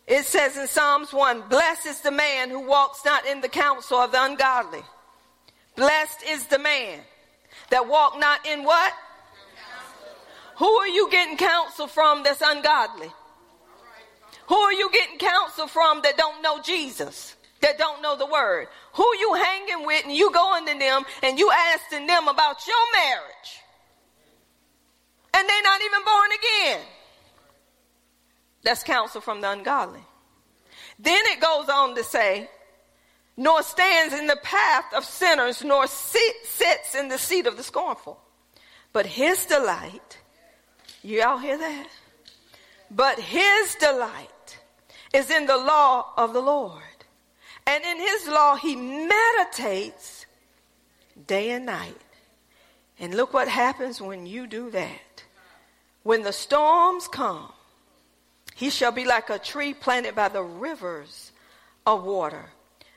[0.07, 3.99] It says in Psalms 1, blessed is the man who walks not in the counsel
[3.99, 4.83] of the ungodly.
[5.77, 6.99] Blessed is the man
[7.71, 8.93] that walk not in what?
[10.57, 13.11] Who are you getting counsel from that's ungodly?
[14.49, 17.37] Who are you getting counsel from that don't know Jesus?
[17.61, 18.69] That don't know the word?
[18.95, 22.93] Who you hanging with and you going to them and you asking them about your
[22.93, 23.61] marriage?
[25.35, 26.81] And they're not even born again.
[28.63, 30.01] That's counsel from the ungodly.
[30.99, 32.49] Then it goes on to say,
[33.37, 37.63] nor stands in the path of sinners, nor sit, sits in the seat of the
[37.63, 38.21] scornful.
[38.93, 40.19] But his delight,
[41.03, 41.89] you all hear that?
[42.91, 44.59] But his delight
[45.15, 46.83] is in the law of the Lord.
[47.71, 50.27] And in his law, he meditates
[51.29, 52.01] day and night.
[52.99, 55.23] And look what happens when you do that.
[56.03, 57.53] When the storms come,
[58.57, 61.31] he shall be like a tree planted by the rivers
[61.87, 62.47] of water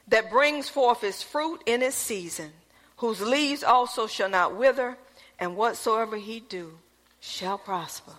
[0.07, 2.51] that brings forth its fruit in its season,
[2.97, 4.97] whose leaves also shall not wither,
[5.37, 6.79] and whatsoever he do
[7.19, 8.13] shall prosper.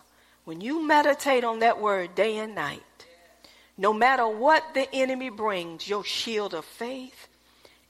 [0.44, 2.93] When you meditate on that word day and night,
[3.76, 7.28] no matter what the enemy brings, your shield of faith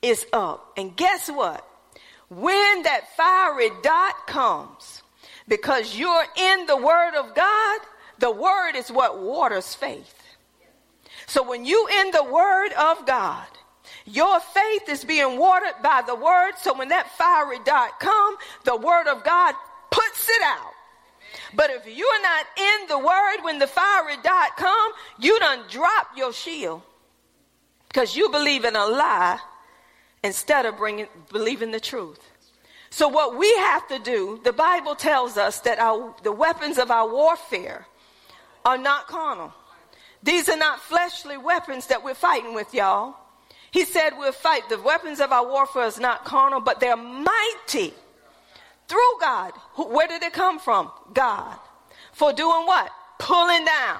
[0.03, 0.73] is up.
[0.77, 1.67] And guess what?
[2.29, 5.03] When that fiery dot comes,
[5.47, 7.81] because you're in the word of God,
[8.19, 10.15] the word is what waters faith.
[11.27, 13.47] So when you in the word of God,
[14.07, 16.53] your faith is being watered by the word.
[16.59, 19.55] So when that fiery dot come, the word of God
[19.91, 20.74] puts it out.
[21.55, 26.09] But if you're not in the word when the fiery dot come, you done drop
[26.17, 26.83] your shield
[27.89, 29.39] because you believe in a lie
[30.23, 32.21] instead of bringing believing the truth.
[32.91, 36.91] So what we have to do, the Bible tells us that our, the weapons of
[36.91, 37.87] our warfare
[38.65, 39.53] are not carnal.
[40.23, 43.17] These are not fleshly weapons that we're fighting with, y'all.
[43.71, 44.69] He said we'll fight.
[44.69, 47.93] The weapons of our warfare is not carnal, but they're mighty
[48.95, 49.53] through God.
[49.77, 50.89] Where did it come from?
[51.13, 51.59] God.
[52.13, 52.91] For doing what?
[53.19, 53.99] Pulling down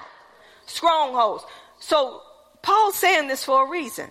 [0.67, 1.43] strongholds.
[1.79, 2.21] So
[2.61, 4.09] Paul's saying this for a reason.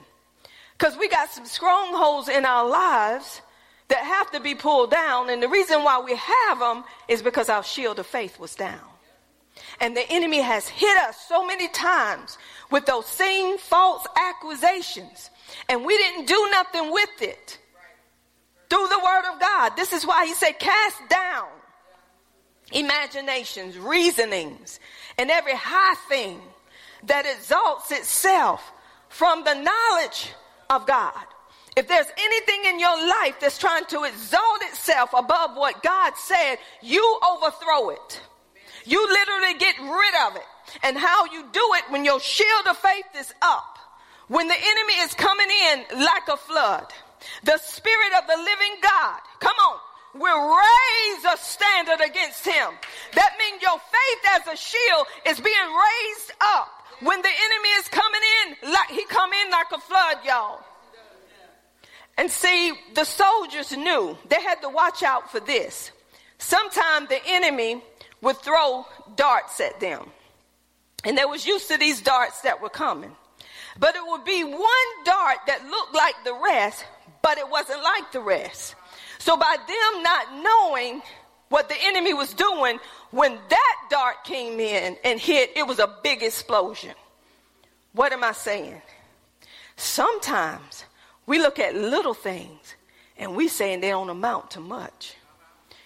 [0.76, 3.41] Because we got some strongholds in our lives
[3.89, 5.30] that have to be pulled down.
[5.30, 8.80] And the reason why we have them is because our shield of faith was down.
[9.80, 12.37] And the enemy has hit us so many times
[12.70, 15.30] with those same false accusations.
[15.70, 17.59] And we didn't do nothing with it
[18.75, 19.77] through the word of God.
[19.77, 21.47] This is why he said, cast down
[22.72, 24.81] imaginations, reasonings,
[25.16, 26.41] and every high thing
[27.05, 28.72] that exalts itself
[29.09, 30.33] from the knowledge
[30.70, 31.25] of God.
[31.77, 36.57] If there's anything in your life that's trying to exalt itself above what God said,
[36.83, 38.20] you overthrow it.
[38.87, 40.47] You literally get rid of it.
[40.83, 43.79] And how you do it when your shield of faith is up,
[44.27, 46.93] when the enemy is coming in like a flood,
[47.43, 49.79] the spirit of the living God, come on,
[50.14, 52.70] will raise a standard against him.
[53.14, 56.68] That means your faith as a shield is being raised up
[57.01, 60.61] when the enemy is coming in like he come in like a flood, y'all.
[62.16, 65.91] And see, the soldiers knew they had to watch out for this.
[66.39, 67.83] Sometimes the enemy
[68.20, 70.11] would throw darts at them.
[71.05, 73.11] And they was used to these darts that were coming.
[73.79, 76.85] But it would be one dart that looked like the rest,
[77.25, 78.75] but it wasn't like the rest.
[79.18, 81.01] So by them not knowing
[81.49, 82.79] what the enemy was doing,
[83.12, 86.93] when that dart came in and hit, it was a big explosion.
[87.95, 88.83] What am I saying?
[89.77, 90.85] Sometimes
[91.25, 92.75] we look at little things
[93.16, 95.14] and we saying they don't amount to much.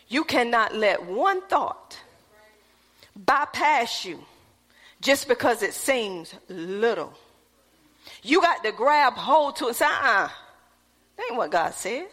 [0.09, 1.97] You cannot let one thought
[3.15, 4.25] bypass you
[5.01, 7.15] just because it seems little.
[8.25, 10.31] You got to grab hold to it say, uh-uh,
[11.19, 12.07] that ain't what God said.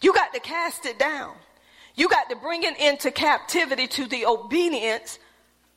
[0.00, 1.34] You got to cast it down.
[1.96, 5.18] You got to bring it into captivity to the obedience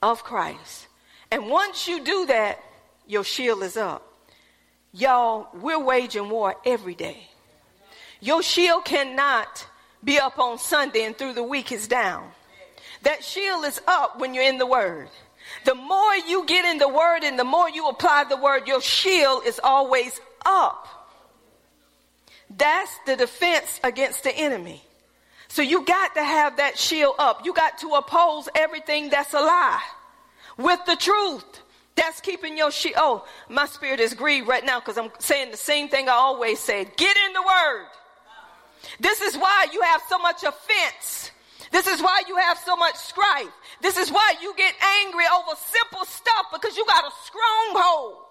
[0.03, 0.87] of Christ.
[1.31, 2.59] And once you do that,
[3.07, 4.03] your shield is up.
[4.91, 7.29] Y'all, we're waging war every day.
[8.19, 9.65] Your shield cannot
[10.03, 12.29] be up on Sunday and through the week is down.
[13.03, 15.09] That shield is up when you're in the Word.
[15.65, 18.81] The more you get in the Word and the more you apply the Word, your
[18.81, 20.96] shield is always up.
[22.55, 24.83] That's the defense against the enemy.
[25.49, 27.45] So you got to have that shield up.
[27.45, 29.81] You got to oppose everything that's a lie
[30.57, 31.45] with the truth.
[31.95, 32.95] That's keeping your shield.
[32.97, 36.59] Oh, my spirit is grieved right now because I'm saying the same thing I always
[36.59, 36.85] say.
[36.95, 37.87] Get in the word.
[38.99, 41.31] This is why you have so much offense.
[41.71, 43.51] This is why you have so much strife.
[43.81, 44.73] This is why you get
[45.05, 48.26] angry over simple stuff because you got a stronghold.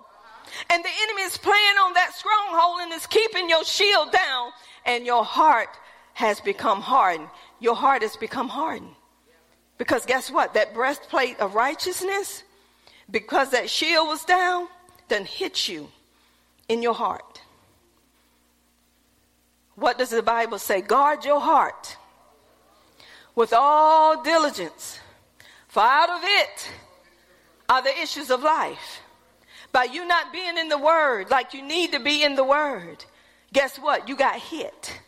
[0.70, 4.52] And the enemy is playing on that stronghold and is keeping your shield down
[4.84, 5.68] and your heart
[6.14, 7.28] has become hardened.
[7.60, 8.94] Your heart has become hardened.
[9.78, 10.54] Because guess what?
[10.54, 12.42] That breastplate of righteousness,
[13.10, 14.68] because that shield was down,
[15.08, 15.88] then hit you
[16.68, 17.42] in your heart.
[19.74, 20.80] What does the Bible say?
[20.80, 21.96] Guard your heart
[23.34, 24.98] with all diligence,
[25.68, 26.70] for out of it
[27.68, 29.02] are the issues of life.
[29.76, 33.04] By you not being in the Word like you need to be in the Word,
[33.52, 34.08] guess what?
[34.08, 34.98] You got hit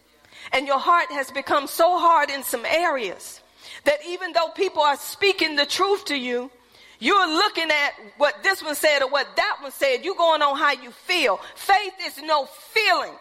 [0.52, 3.40] and your heart has become so hard in some areas
[3.84, 6.50] that even though people are speaking the truth to you,
[6.98, 10.04] you're looking at what this one said or what that one said.
[10.04, 11.40] You're going on how you feel.
[11.54, 13.14] Faith is no feeling.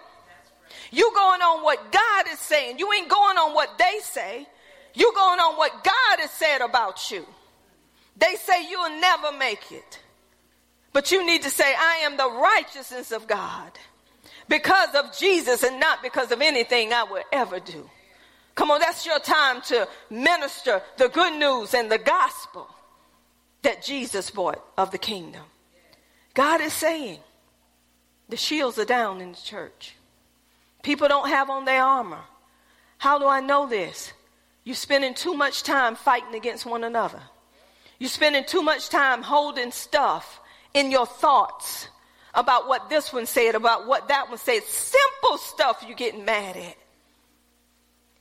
[0.91, 2.77] You going on what God is saying.
[2.77, 4.45] You ain't going on what they say.
[4.93, 7.25] You going on what God has said about you.
[8.17, 9.99] They say you'll never make it.
[10.97, 13.71] But you need to say, I am the righteousness of God
[14.49, 17.87] because of Jesus and not because of anything I would ever do.
[18.55, 22.67] Come on, that's your time to minister the good news and the gospel
[23.61, 25.43] that Jesus brought of the kingdom.
[26.33, 27.19] God is saying
[28.27, 29.93] the shields are down in the church.
[30.81, 32.23] People don't have on their armor.
[32.97, 34.13] How do I know this?
[34.63, 37.21] You're spending too much time fighting against one another.
[37.99, 40.41] You're spending too much time holding stuff
[40.77, 41.87] in your thoughts
[42.33, 44.63] about what this one said, about what that one said.
[44.63, 46.77] Simple stuff you're getting mad at.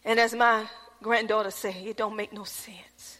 [0.04, 0.66] And as my
[1.02, 3.18] granddaughter said, it don't make no sense.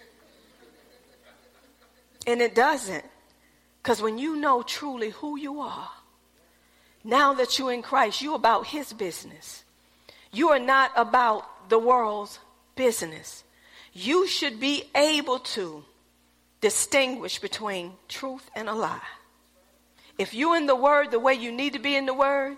[2.27, 3.05] And it doesn't.
[3.83, 5.91] Because when you know truly who you are,
[7.05, 9.65] now that you're in Christ, you're about his business.
[10.33, 12.39] You are not about the world's
[12.75, 13.45] business.
[13.93, 15.85] You should be able to
[16.61, 19.01] distinguish between truth and a lie.
[20.19, 22.57] If you're in the word the way you need to be in the word,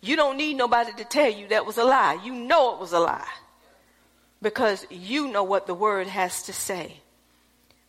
[0.00, 2.20] you don't need nobody to tell you that was a lie.
[2.24, 3.26] You know it was a lie
[4.42, 7.00] because you know what the word has to say.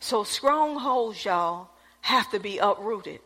[0.00, 1.68] So strongholds, y'all,
[2.00, 3.20] have to be uprooted.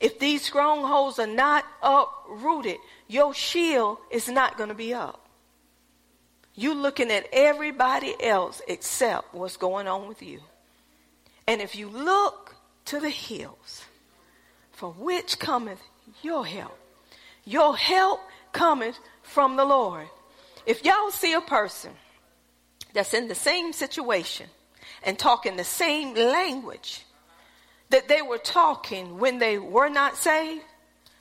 [0.00, 5.28] If these strongholds are not uprooted, your shield is not going to be up.
[6.54, 10.40] You're looking at everybody else except what's going on with you.
[11.46, 12.54] And if you look
[12.86, 13.84] to the hills,
[14.82, 15.80] from which cometh
[16.22, 16.76] your help.
[17.44, 18.18] Your help
[18.50, 20.08] cometh from the Lord.
[20.66, 21.92] If y'all see a person
[22.92, 24.48] that's in the same situation
[25.04, 27.06] and talking the same language
[27.90, 30.64] that they were talking when they were not saved,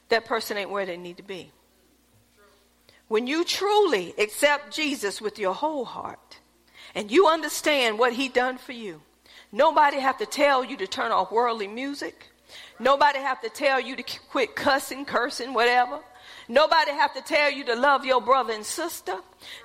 [0.10, 1.52] that person ain't where they need to be.
[3.10, 6.40] When you truly accept Jesus with your whole heart
[6.96, 9.04] and you understand what he done for you,
[9.52, 12.31] nobody have to tell you to turn off worldly music.
[12.82, 16.00] Nobody have to tell you to quit cussing, cursing, whatever.
[16.50, 19.18] Nobody have to tell you to love your brother and sister.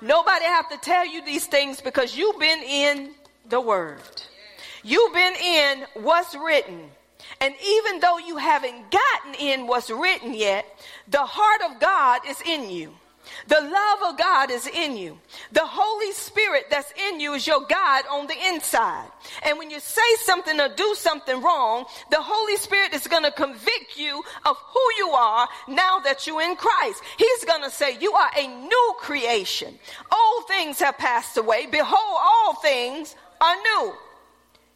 [0.03, 3.15] Nobody have to tell you these things because you've been in
[3.49, 4.21] the word.
[4.83, 6.91] You've been in what's written.
[7.41, 10.65] And even though you haven't gotten in what's written yet,
[11.07, 12.93] the heart of God is in you.
[13.47, 15.17] The love of God is in you.
[15.51, 19.07] The Holy Spirit that's in you is your God on the inside.
[19.43, 23.31] And when you say something or do something wrong, the Holy Spirit is going to
[23.31, 27.01] convict you of who you are now that you're in Christ.
[27.17, 29.77] He's going to say, You are a new creation.
[30.11, 31.67] Old things have passed away.
[31.67, 33.93] Behold, all things are new.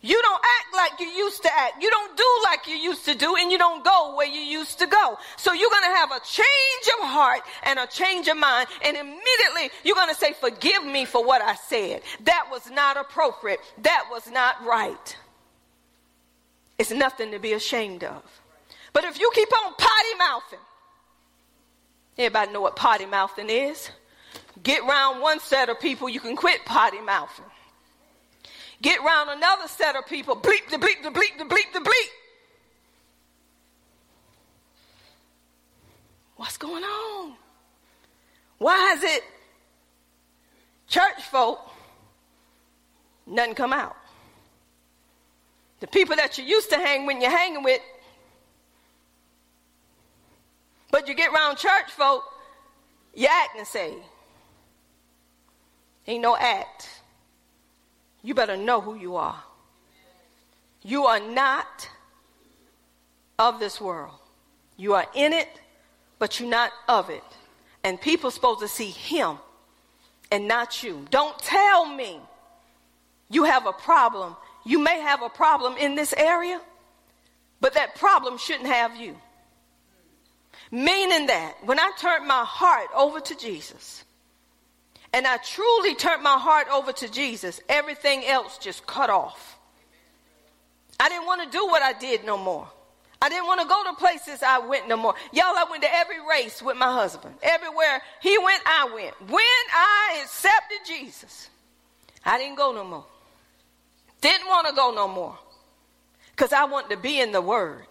[0.04, 1.82] You don't act like you used to act.
[1.82, 4.80] You don't do like you used to do, and you don't go where you used
[4.80, 5.18] to go.
[5.38, 8.98] So you're going to have a change of heart and a change of mind, and
[8.98, 12.02] immediately you're going to say, Forgive me for what I said.
[12.24, 13.60] That was not appropriate.
[13.84, 15.18] That was not right.
[16.80, 18.24] It's nothing to be ashamed of.
[18.94, 20.60] But if you keep on potty mouthing,
[22.18, 23.92] everybody know what potty mouthing is?
[24.64, 27.46] Get around one set of people, you can quit potty mouthing.
[28.82, 32.10] Get around another set of people, bleep the bleep the bleep the bleep the bleep.
[36.36, 37.34] What's going on?
[38.58, 39.24] Why is it
[40.88, 41.60] church folk
[43.28, 43.96] nothing come out?
[45.82, 47.82] The people that you used to hang when you're hanging with,
[50.90, 52.24] but you get around church folk,
[53.14, 53.96] you act and say.
[56.08, 57.01] Ain't no act.
[58.24, 59.42] You better know who you are.
[60.84, 61.90] You are not
[63.38, 64.14] of this world.
[64.78, 65.50] You are in it,
[66.20, 67.24] but you're not of it.
[67.84, 69.38] And people are supposed to see him
[70.32, 71.06] and not you.
[71.10, 72.20] Don't tell me
[73.30, 74.36] you have a problem.
[74.66, 76.62] You may have a problem in this area,
[77.60, 79.16] but that problem shouldn't have you.
[80.72, 84.04] Meaning that when I turned my heart over to Jesus,
[85.14, 89.58] and I truly turned my heart over to Jesus, everything else just cut off.
[91.00, 92.68] I didn't want to do what I did no more.
[93.22, 95.14] I didn't want to go to places I went no more.
[95.32, 97.36] Y'all, I went to every race with my husband.
[97.44, 99.30] Everywhere he went, I went.
[99.30, 101.50] When I accepted Jesus,
[102.26, 103.06] I didn't go no more.
[104.22, 105.38] Didn't want to go no more.
[106.32, 107.88] Because I want to be in the Word.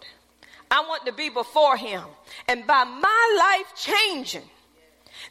[0.69, 2.03] I want to be before Him.
[2.47, 4.49] And by my life changing,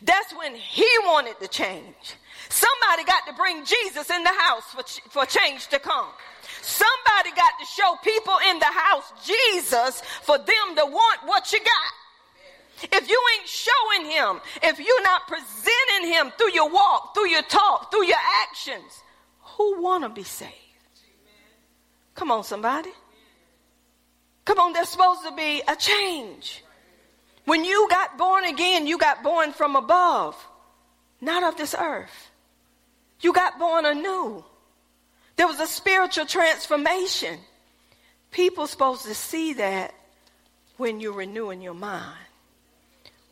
[0.03, 2.15] that's when He wanted to change.
[2.49, 6.09] Somebody got to bring Jesus in the house for, for change to come.
[6.63, 11.61] Somebody got to show people in the house Jesus for them to want what you
[11.61, 12.93] got.
[12.93, 17.43] If you ain't showing him, if you're not presenting him through your walk, through your
[17.43, 18.19] talk, through your
[18.49, 19.03] actions,
[19.57, 20.55] who want to be saved?
[22.15, 22.91] Come on, somebody.
[24.45, 26.65] Come on, there's supposed to be a change.
[27.51, 30.37] When you got born again, you got born from above,
[31.21, 32.31] not of this earth.
[33.23, 34.45] You got born anew.
[35.35, 37.41] There was a spiritual transformation.
[38.31, 39.93] People supposed to see that
[40.77, 42.23] when you're renewing your mind.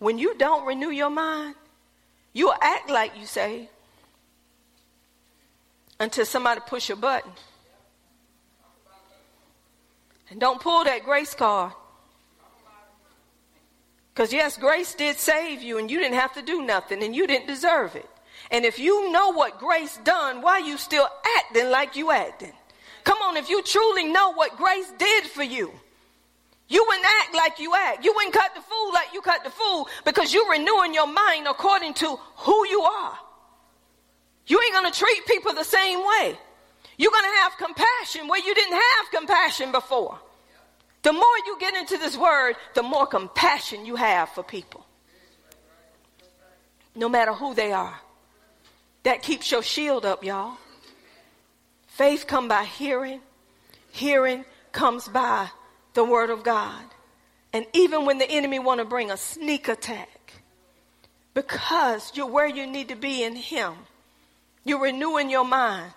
[0.01, 1.55] When you don't renew your mind,
[2.33, 3.69] you'll act like you say
[6.01, 7.31] until somebody push a button.
[10.29, 11.73] And don't pull that grace card.
[14.19, 17.25] Because, yes, grace did save you, and you didn't have to do nothing, and you
[17.29, 18.11] didn't deserve it.
[18.51, 21.07] And if you know what grace done, why you still
[21.39, 22.51] acting like you acting?
[23.05, 25.71] Come on, if you truly know what grace did for you,
[26.67, 28.05] you wouldn't act like you act.
[28.05, 31.47] You wouldn't cut the fool like you cut the fool because you're renewing your mind
[31.49, 33.17] according to who you are.
[34.49, 36.37] You ain't gonna treat people the same way.
[36.97, 40.19] You're gonna have compassion where you didn't have compassion before.
[41.03, 44.85] The more you get into this word, the more compassion you have for people.
[46.95, 48.01] No matter who they are.
[49.05, 50.57] That keeps your shield up, y'all.
[51.87, 53.21] Faith come by hearing.
[53.91, 55.51] Hearing comes by
[55.95, 56.85] the word of God.
[57.53, 60.35] And even when the enemy want to bring a sneak attack,
[61.35, 63.75] because you're where you need to be in him,
[64.65, 65.93] you're renewing your mind.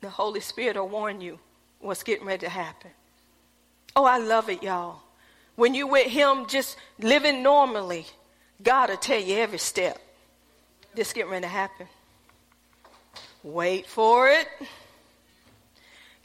[0.00, 1.38] The Holy Spirit will warn you
[1.78, 2.90] what's getting ready to happen.
[3.94, 5.00] Oh, I love it, y'all.
[5.56, 8.06] When you with him just living normally,
[8.62, 9.98] God will tell you every step.
[10.94, 11.86] This getting ready to happen.
[13.42, 14.48] Wait for it.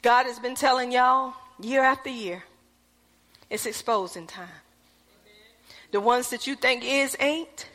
[0.02, 2.44] God has been telling y'all year after year.
[3.50, 4.48] It's exposing time.
[5.90, 7.68] The ones that you think is ain't.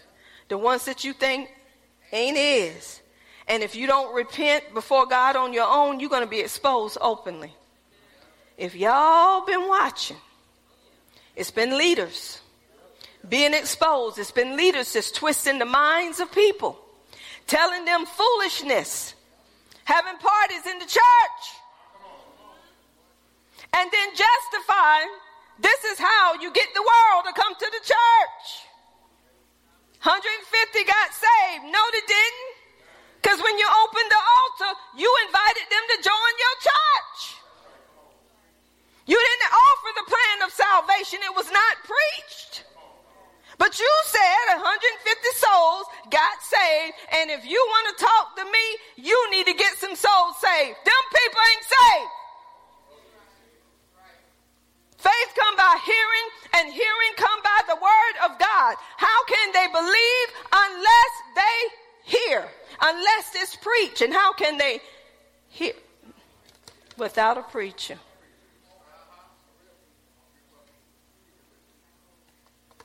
[0.47, 1.49] The ones that you think
[2.11, 3.01] ain't is.
[3.47, 6.97] And if you don't repent before God on your own, you're going to be exposed
[7.01, 7.53] openly.
[8.57, 10.17] If y'all been watching,
[11.35, 12.39] it's been leaders
[13.27, 14.19] being exposed.
[14.19, 16.79] It's been leaders that's twisting the minds of people
[17.47, 19.15] telling them foolishness,
[19.83, 21.43] having parties in the church,
[23.73, 25.11] and then justifying
[25.59, 28.45] this is how you get the world to come to the church.
[30.03, 31.71] 150 got saved.
[31.71, 32.51] No, they didn't.
[33.21, 37.42] Because when you opened the altar, you invited them to join your church.
[39.05, 42.63] You didn't offer the plan of salvation, it was not preached.
[43.57, 44.65] But you said 150
[45.35, 48.65] souls got saved, and if you want to talk to me,
[48.97, 50.77] you need to get some souls saved.
[50.83, 52.11] Them people ain't saved.
[54.97, 58.75] Faith come by hearing, and hearing come by the word of God.
[58.97, 62.45] How can they believe unless they hear?
[62.81, 64.01] Unless it's preached.
[64.01, 64.79] And how can they
[65.49, 65.73] hear
[66.97, 67.99] without a preacher?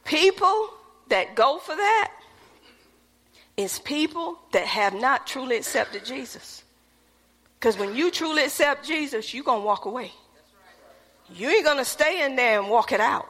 [0.09, 0.71] People
[1.09, 2.11] that go for that
[3.59, 6.65] is people that have not truly accepted Jesus.
[7.61, 10.11] Because when you truly accept Jesus, you're going to walk away.
[11.35, 13.29] You ain't going to stay in there and walk it out.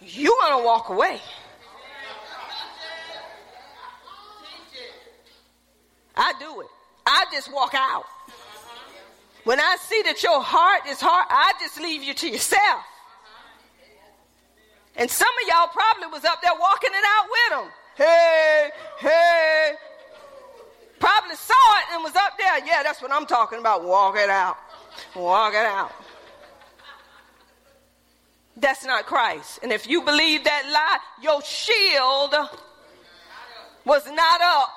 [0.00, 1.20] You're going to walk away.
[6.16, 6.68] I do it.
[7.04, 8.06] I just walk out.
[9.44, 12.82] When I see that your heart is hard, I just leave you to yourself.
[14.96, 17.72] And some of y'all probably was up there walking it out with them.
[17.96, 19.72] Hey, hey.
[20.98, 22.66] Probably saw it and was up there.
[22.66, 23.84] Yeah, that's what I'm talking about.
[23.84, 24.56] Walk it out.
[25.16, 25.92] Walk it out.
[28.56, 29.60] That's not Christ.
[29.62, 32.34] And if you believe that lie, your shield
[33.84, 34.68] was not up.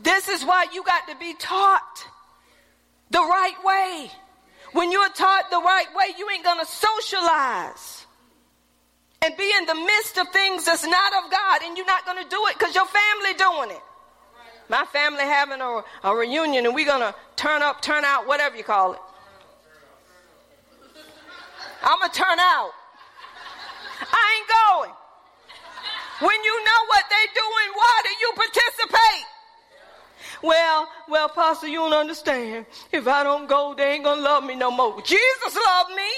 [0.00, 2.06] This is why you got to be taught
[3.10, 4.10] the right way.
[4.72, 8.06] When you're taught the right way, you ain't going to socialize
[9.24, 12.22] and be in the midst of things that's not of God, and you're not going
[12.22, 13.82] to do it because your family doing it.
[14.68, 18.56] My family having a, a reunion, and we're going to turn up, turn out, whatever
[18.56, 19.00] you call it.
[21.82, 22.70] I'm going to turn out.
[24.00, 24.94] I ain't going.
[26.20, 29.26] When you know what they're doing, why do you participate?
[30.42, 32.66] Well, well, Pastor, you don't understand.
[32.92, 35.00] If I don't go, they ain't gonna love me no more.
[35.02, 36.08] Jesus loved me.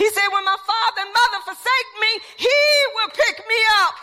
[0.00, 2.58] He said, when my father and mother forsake me, he
[2.96, 3.94] will pick me up.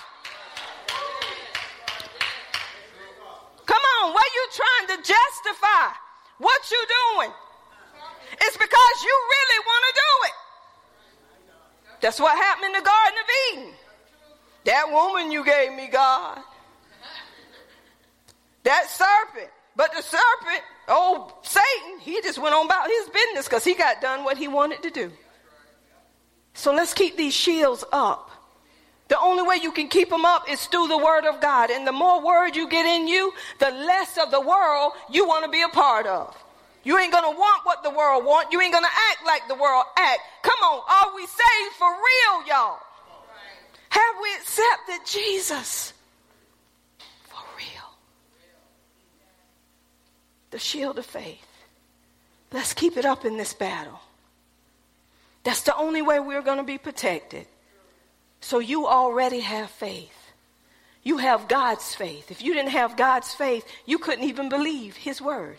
[3.66, 5.90] Come on, what you trying to justify?
[6.38, 7.32] What you doing?
[8.32, 10.36] It's because you really want to do it.
[12.02, 13.74] That's what happened in the Garden of Eden.
[14.66, 16.38] That woman you gave me, God.
[18.62, 19.50] That serpent.
[19.76, 24.00] But the serpent, oh, Satan, he just went on about his business because he got
[24.00, 25.12] done what he wanted to do.
[26.58, 28.32] So let's keep these shields up.
[29.10, 31.70] The only way you can keep them up is through the word of God.
[31.70, 35.46] And the more word you get in you, the less of the world you want
[35.46, 36.36] to be a part of.
[36.84, 38.52] You ain't gonna want what the world want.
[38.52, 40.20] You ain't gonna act like the world act.
[40.42, 42.80] Come on, are we saved for real, y'all?
[43.90, 45.94] Have we accepted Jesus
[47.30, 47.90] for real?
[50.50, 51.46] The shield of faith.
[52.52, 54.00] Let's keep it up in this battle.
[55.48, 57.48] That's the only way we're going to be protected.
[58.42, 60.34] So you already have faith.
[61.04, 62.30] You have God's faith.
[62.30, 65.56] If you didn't have God's faith, you couldn't even believe His word.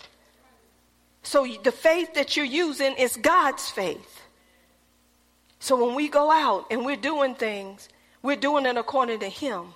[1.22, 4.20] So the faith that you're using is God's faith.
[5.58, 7.88] So when we go out and we're doing things,
[8.20, 9.68] we're doing it according to Him,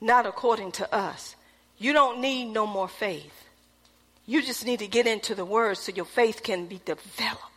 [0.00, 1.36] not according to us.
[1.76, 3.44] You don't need no more faith.
[4.24, 7.51] You just need to get into the Word so your faith can be developed.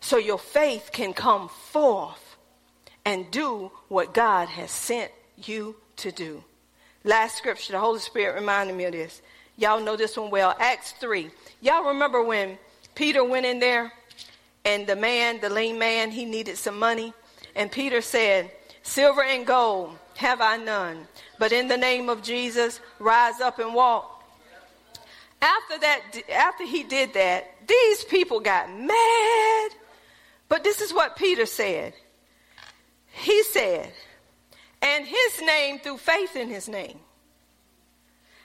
[0.00, 2.36] So your faith can come forth
[3.04, 6.42] and do what God has sent you to do.
[7.04, 9.22] Last scripture, the Holy Spirit reminded me of this.
[9.56, 10.54] Y'all know this one well.
[10.58, 11.30] Acts 3.
[11.60, 12.58] Y'all remember when
[12.94, 13.92] Peter went in there
[14.64, 17.12] and the man, the lame man, he needed some money.
[17.56, 18.50] And Peter said,
[18.82, 21.06] Silver and gold have I none,
[21.38, 24.24] but in the name of Jesus, rise up and walk.
[25.40, 26.00] After that,
[26.32, 29.70] after he did that, these people got mad.
[30.48, 31.94] But this is what Peter said.
[33.12, 33.92] He said,
[34.80, 36.98] and his name through faith in his name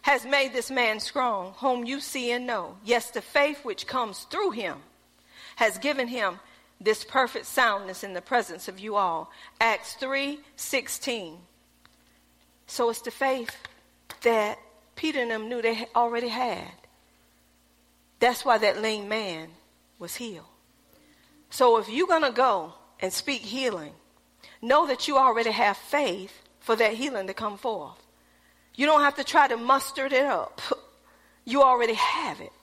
[0.01, 2.75] has made this man strong, whom you see and know.
[2.83, 4.77] Yes, the faith which comes through him
[5.55, 6.39] has given him
[6.81, 9.31] this perfect soundness in the presence of you all.
[9.61, 11.37] Acts 3 16.
[12.67, 13.55] So it's the faith
[14.23, 14.57] that
[14.95, 16.71] Peter and them knew they already had.
[18.19, 19.49] That's why that lame man
[19.99, 20.45] was healed.
[21.53, 23.93] So if you're going to go and speak healing,
[24.59, 28.01] know that you already have faith for that healing to come forth.
[28.73, 30.59] You don't have to try to muster it up.
[31.45, 32.53] You already have it.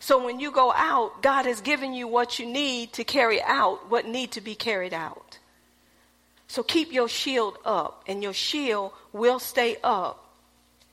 [0.00, 3.88] So when you go out, God has given you what you need to carry out
[3.88, 5.38] what need to be carried out.
[6.48, 10.28] So keep your shield up and your shield will stay up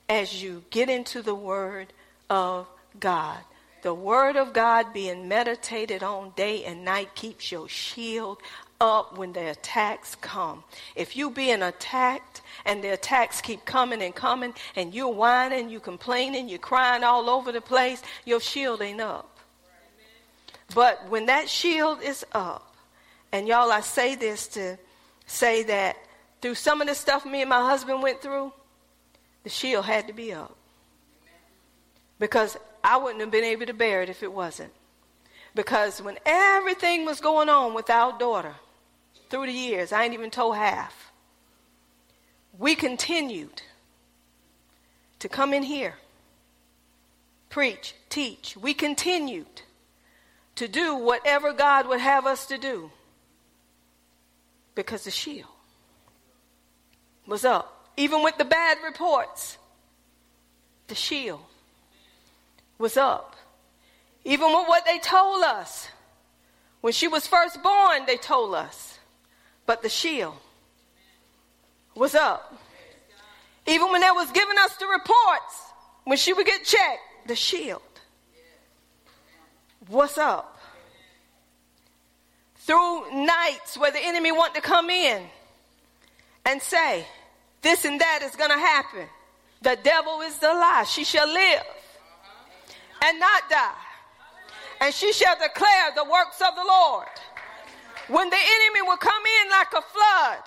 [0.07, 1.91] as you get into the word
[2.29, 2.67] of
[2.99, 3.39] God.
[3.87, 8.41] The word of God being meditated on day and night keeps your shield
[8.81, 10.65] up when the attacks come.
[10.93, 15.79] If you being attacked and the attacks keep coming and coming and you're whining, you
[15.79, 19.39] complaining, you're crying all over the place, your shield ain't up.
[20.75, 22.75] But when that shield is up,
[23.31, 24.77] and y'all, I say this to
[25.27, 25.95] say that
[26.41, 28.51] through some of the stuff me and my husband went through,
[29.45, 30.57] the shield had to be up.
[32.19, 34.71] Because I wouldn't have been able to bear it if it wasn't.
[35.55, 38.55] Because when everything was going on with our daughter,
[39.29, 39.91] through the years.
[39.91, 41.11] I ain't even told half.
[42.57, 43.61] We continued
[45.19, 45.95] to come in here,
[47.49, 48.57] preach, teach.
[48.57, 49.61] We continued
[50.55, 52.91] to do whatever God would have us to do
[54.75, 55.47] because the shield
[57.25, 57.73] was up.
[57.97, 59.57] Even with the bad reports,
[60.87, 61.41] the shield
[62.77, 63.35] was up.
[64.23, 65.87] Even with what they told us.
[66.81, 68.97] When she was first born, they told us
[69.67, 70.33] but the shield
[71.93, 72.55] was up.
[73.67, 75.61] Even when they was giving us the reports,
[76.05, 77.81] when she would get checked, the shield.
[79.89, 80.57] was up?
[82.55, 85.21] Through nights where the enemy want to come in
[86.45, 87.05] and say,
[87.61, 89.05] this and that is going to happen.
[89.61, 90.85] The devil is the lie.
[90.87, 91.63] She shall live
[93.03, 93.83] and not die.
[94.81, 97.07] And she shall declare the works of the Lord.
[98.07, 100.43] When the enemy will come in like a flood,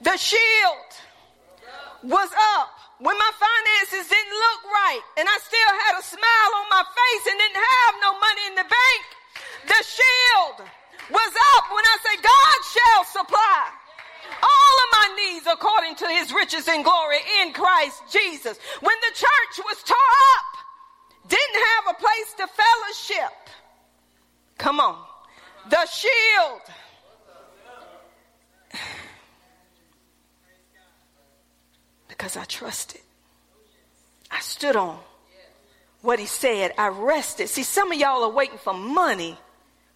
[0.00, 0.90] the shield
[2.02, 2.70] was up.
[2.98, 7.24] When my finances didn't look right and I still had a smile on my face
[7.28, 9.02] and didn't have no money in the bank,
[9.68, 10.56] the shield
[11.12, 13.62] was up when I say, God shall supply
[14.32, 18.58] all of my needs according to his riches and glory in Christ Jesus.
[18.80, 20.65] When the church was tore up,
[21.28, 23.32] didn't have a place to fellowship.
[24.58, 24.98] Come on.
[25.68, 26.60] The shield
[32.16, 33.00] because I trusted.
[34.30, 34.98] I stood on
[36.02, 36.72] what he said.
[36.78, 37.48] I rested.
[37.48, 39.36] See, some of y'all are waiting for money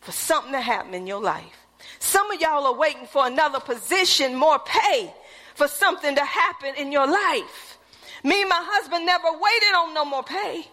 [0.00, 1.66] for something to happen in your life.
[1.98, 5.12] Some of y'all are waiting for another position, more pay
[5.54, 7.78] for something to happen in your life.
[8.22, 10.66] Me and my husband never waited on no more pay.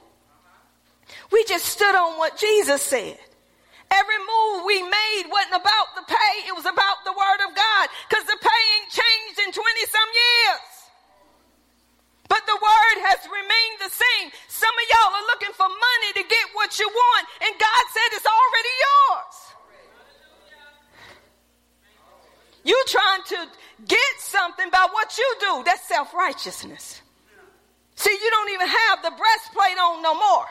[1.31, 3.17] We just stood on what Jesus said.
[3.89, 7.85] Every move we made wasn't about the pay, it was about the word of God
[8.09, 10.67] because the pay ain't changed in 20 some years.
[12.27, 14.27] But the word has remained the same.
[14.51, 18.09] Some of y'all are looking for money to get what you want, and God said
[18.11, 19.37] it's already yours.
[22.67, 23.39] You trying to
[23.87, 25.63] get something by what you do.
[25.63, 27.01] That's self righteousness.
[27.95, 30.45] See, you don't even have the breastplate on no more.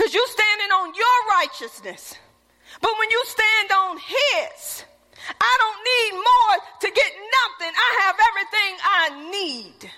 [0.00, 2.16] Because you're standing on your righteousness.
[2.80, 4.84] But when you stand on his,
[5.38, 7.74] I don't need more to get nothing.
[7.76, 9.90] I have everything I need.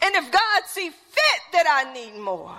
[0.00, 2.56] And if God see fit that I need more,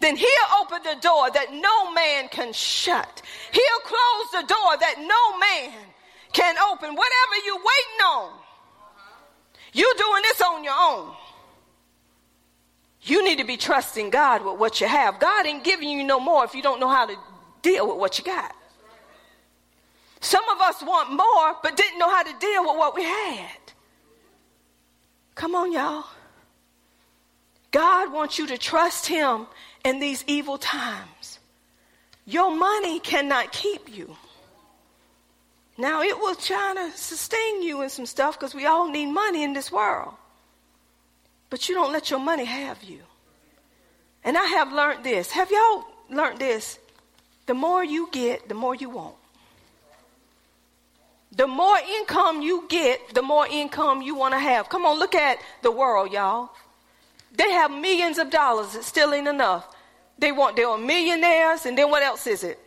[0.00, 3.22] then he'll open the door that no man can shut.
[3.52, 5.78] He'll close the door that no man
[6.32, 6.96] can open.
[6.96, 8.32] Whatever you're waiting on,
[9.74, 11.14] you're doing this on your own.
[13.02, 15.18] You need to be trusting God with what you have.
[15.18, 17.16] God ain't giving you no more if you don't know how to
[17.60, 18.54] deal with what you got.
[20.20, 23.58] Some of us want more, but didn't know how to deal with what we had.
[25.34, 26.04] Come on, y'all.
[27.72, 29.46] God wants you to trust Him
[29.84, 31.40] in these evil times.
[32.24, 34.16] Your money cannot keep you.
[35.76, 39.42] Now, it will try to sustain you in some stuff because we all need money
[39.42, 40.14] in this world.
[41.52, 43.00] But you don't let your money have you.
[44.24, 45.30] And I have learned this.
[45.32, 46.78] Have y'all learned this?
[47.44, 49.16] The more you get, the more you want.
[51.32, 54.70] The more income you get, the more income you want to have.
[54.70, 56.52] Come on, look at the world, y'all.
[57.36, 58.74] They have millions of dollars.
[58.74, 59.66] It still ain't enough.
[60.18, 62.58] They want, they are millionaires, and then what else is it?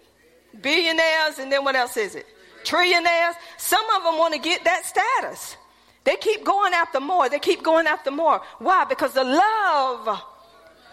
[0.62, 2.28] Billionaires, and then what else is it?
[2.64, 3.34] Trillionaires.
[3.58, 5.58] Some of them want to get that status.
[6.06, 7.28] They keep going after more.
[7.30, 8.42] They keep going after more.
[8.60, 8.86] Why?
[8.86, 10.22] Because the love,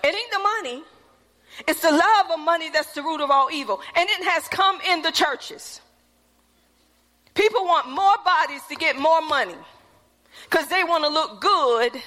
[0.02, 0.82] it ain't the money.
[1.68, 3.80] It's the love of money that's the root of all evil.
[3.94, 5.82] And it has come in the churches.
[7.34, 9.54] People want more bodies to get more money
[10.44, 12.02] because they want to look good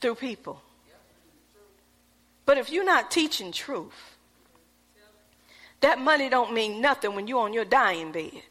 [0.00, 0.62] through people.
[2.46, 4.16] But if you're not teaching truth,
[5.80, 8.42] that money don't mean nothing when you're on your dying bed.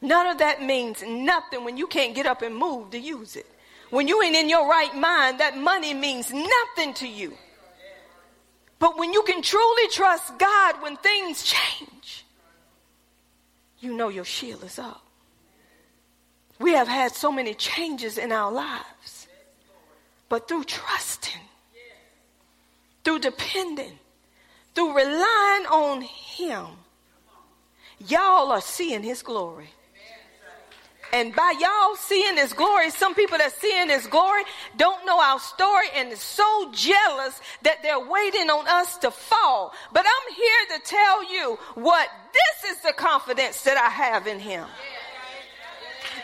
[0.00, 3.46] None of that means nothing when you can't get up and move to use it.
[3.90, 7.32] When you ain't in your right mind, that money means nothing to you.
[8.78, 12.24] But when you can truly trust God when things change,
[13.80, 15.02] you know your shield is up.
[16.58, 19.28] We have had so many changes in our lives,
[20.28, 21.40] but through trusting,
[23.04, 23.98] through depending,
[24.74, 26.66] through relying on Him,
[28.06, 29.68] y'all are seeing His glory.
[31.12, 34.42] And by y'all seeing his glory, some people that seeing his glory
[34.76, 39.72] don't know our story and is so jealous that they're waiting on us to fall.
[39.92, 44.40] But I'm here to tell you what this is the confidence that I have in
[44.40, 44.66] him.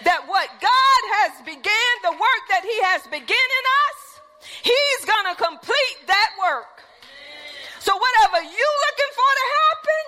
[0.04, 4.20] That what God has began, the work that he has begun in us,
[4.62, 6.82] he's going to complete that work.
[7.78, 10.02] So whatever you looking for to happen,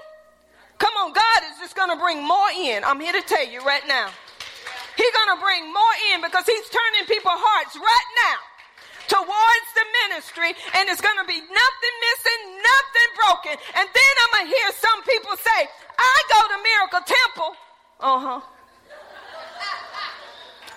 [0.79, 2.83] come on, God is just going to bring more in.
[2.83, 4.11] I'm here to tell you right now.
[4.97, 8.39] He's going to bring more in because he's turning people's hearts right now
[9.11, 13.55] towards the ministry and it's going to be nothing missing, nothing broken.
[13.77, 15.61] And then I'm going to hear some people say,
[15.99, 17.51] I go to Miracle Temple.
[18.01, 18.41] Uh huh.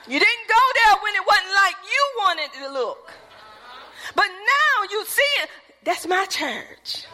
[0.07, 3.11] You didn't go there when it wasn't like you wanted to look.
[4.15, 5.49] But now you see it.
[5.83, 7.05] That's my church.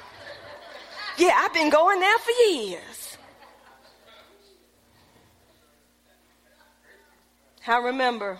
[1.17, 3.02] Yeah, I've been going there for years.
[7.65, 8.40] I remember,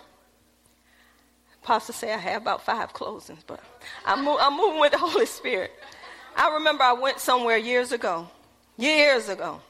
[1.62, 3.60] Pastor say I have about five closings, but
[4.04, 5.72] I'm, I'm moving with the Holy Spirit.
[6.36, 8.28] I remember I went somewhere years ago,
[8.76, 9.60] years ago.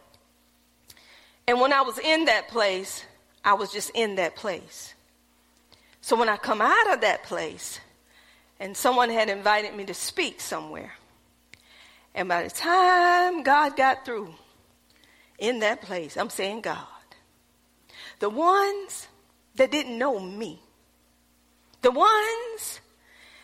[1.47, 3.05] And when I was in that place,
[3.45, 4.95] I was just in that place.
[6.01, 7.81] So when I come out of that place,
[8.59, 10.95] and someone had invited me to speak somewhere,
[12.15, 14.35] and by the time God got through
[15.39, 16.87] in that place, I'm saying God,
[18.21, 19.09] the ones
[19.57, 20.61] that didn't know me,
[21.83, 22.81] the ones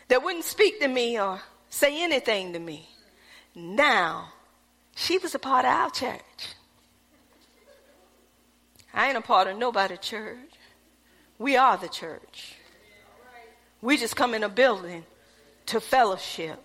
[0.07, 2.89] that wouldn't speak to me or say anything to me,
[3.55, 4.33] now
[4.95, 6.55] she was a part of our church.
[8.93, 10.37] I ain't a part of nobody church.
[11.39, 12.55] We are the church.
[13.81, 15.05] We just come in a building
[15.67, 16.61] to fellowship.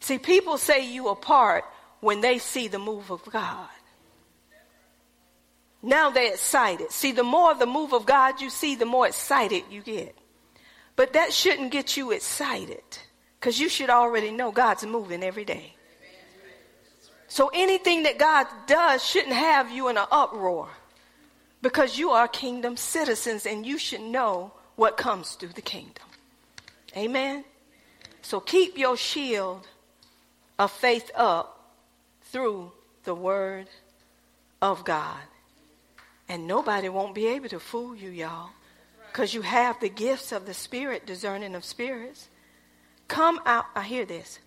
[0.00, 1.64] See, people say you are part
[2.00, 3.68] when they see the move of God.
[5.82, 6.90] Now they're excited.
[6.90, 10.16] See, the more the move of God you see, the more excited you get.
[10.96, 12.82] But that shouldn't get you excited
[13.38, 15.74] because you should already know God's moving every day.
[17.28, 20.68] So anything that God does shouldn't have you in an uproar
[21.60, 26.04] because you are kingdom citizens and you should know what comes through the kingdom.
[26.96, 27.44] Amen.
[28.22, 29.66] So keep your shield
[30.58, 31.74] of faith up
[32.22, 32.72] through
[33.04, 33.66] the word
[34.62, 35.20] of God.
[36.28, 38.50] And nobody won't be able to fool you, y'all,
[39.12, 42.28] because you have the gifts of the Spirit, discerning of spirits.
[43.08, 44.40] Come out, I hear this.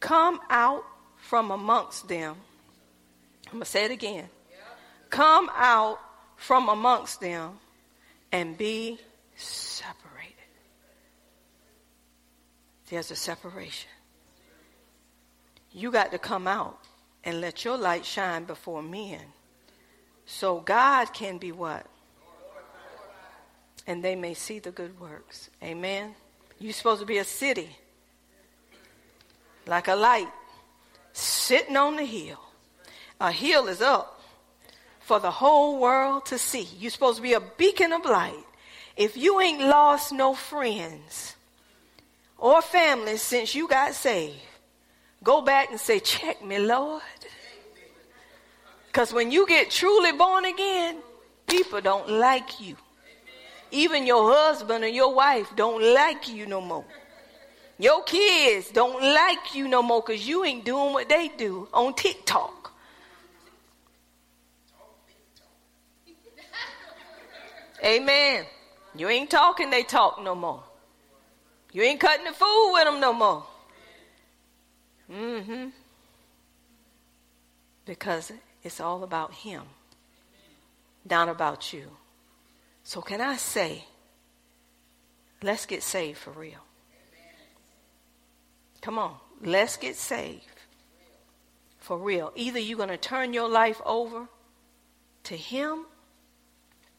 [0.00, 0.84] Come out
[1.16, 2.36] from amongst them.
[3.46, 4.28] I'm going to say it again.
[5.10, 6.00] Come out
[6.36, 7.58] from amongst them
[8.32, 8.98] and be
[9.36, 10.32] separated.
[12.88, 13.90] There's a separation.
[15.70, 16.78] You got to come out
[17.24, 19.20] and let your light shine before men.
[20.32, 21.86] So God can be what?
[23.86, 25.50] And they may see the good works.
[25.62, 26.14] Amen.
[26.58, 27.68] You're supposed to be a city,
[29.66, 30.30] like a light,
[31.12, 32.40] sitting on the hill.
[33.20, 34.20] A hill is up
[35.00, 36.66] for the whole world to see.
[36.78, 38.46] You're supposed to be a beacon of light.
[38.96, 41.36] If you ain't lost no friends
[42.38, 44.40] or family since you got saved,
[45.22, 47.02] go back and say, Check me, Lord.
[48.92, 50.98] Because when you get truly born again,
[51.46, 52.76] people don't like you.
[53.70, 56.84] Even your husband or your wife don't like you no more.
[57.78, 61.94] Your kids don't like you no more because you ain't doing what they do on
[61.94, 62.74] TikTok.
[67.82, 68.44] Amen.
[68.94, 70.62] You ain't talking, they talk no more.
[71.72, 73.46] You ain't cutting the food with them no more.
[75.10, 75.68] Mm hmm.
[77.86, 78.32] Because
[78.62, 79.62] it's all about Him,
[81.08, 81.90] not about you.
[82.84, 83.84] So, can I say,
[85.42, 86.64] let's get saved for real?
[88.80, 90.42] Come on, let's get saved
[91.78, 92.32] for real.
[92.34, 94.28] Either you're going to turn your life over
[95.24, 95.86] to Him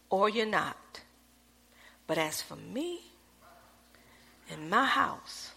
[0.10, 1.02] or you're not.
[2.08, 3.00] But as for me
[4.50, 5.52] and my house,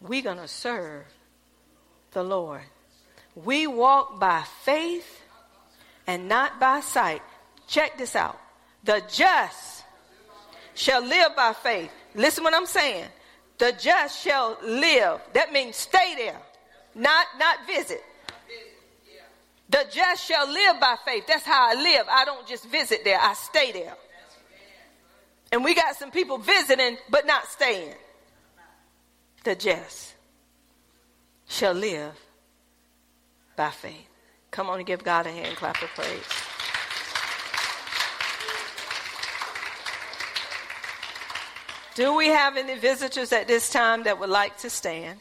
[0.00, 1.04] we're going to serve
[2.12, 2.62] the Lord.
[3.44, 5.22] We walk by faith
[6.06, 7.22] and not by sight.
[7.66, 8.38] Check this out.
[8.84, 9.84] The just
[10.74, 11.90] shall live by faith.
[12.14, 13.06] Listen what I'm saying.
[13.58, 15.20] The just shall live.
[15.34, 16.40] That means stay there,
[16.94, 18.02] not not visit.
[19.68, 21.26] The just shall live by faith.
[21.28, 22.06] That's how I live.
[22.10, 23.20] I don't just visit there.
[23.20, 23.94] I stay there.
[25.52, 27.94] And we got some people visiting but not staying.
[29.44, 30.14] The just
[31.46, 32.14] shall live
[33.60, 34.08] by faith.
[34.50, 36.24] Come on and give God a hand clap of praise.
[41.94, 45.20] Do we have any visitors at this time that would like to stand?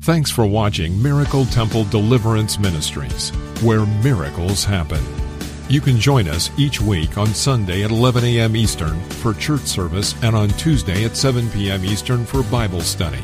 [0.00, 3.28] Thanks for watching Miracle Temple Deliverance Ministries,
[3.62, 5.04] where miracles happen.
[5.68, 8.56] You can join us each week on Sunday at 11 a.m.
[8.56, 11.84] Eastern for church service and on Tuesday at 7 p.m.
[11.84, 13.20] Eastern for Bible study.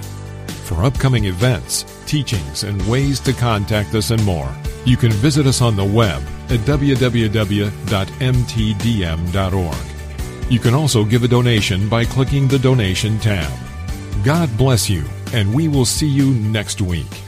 [0.73, 4.51] For upcoming events, teachings, and ways to contact us and more,
[4.87, 7.41] you can visit us on the web at www.mtdm.org.
[10.51, 13.53] You can also give a donation by clicking the donation tab.
[14.25, 15.05] God bless you,
[15.35, 17.21] and we will see you next week.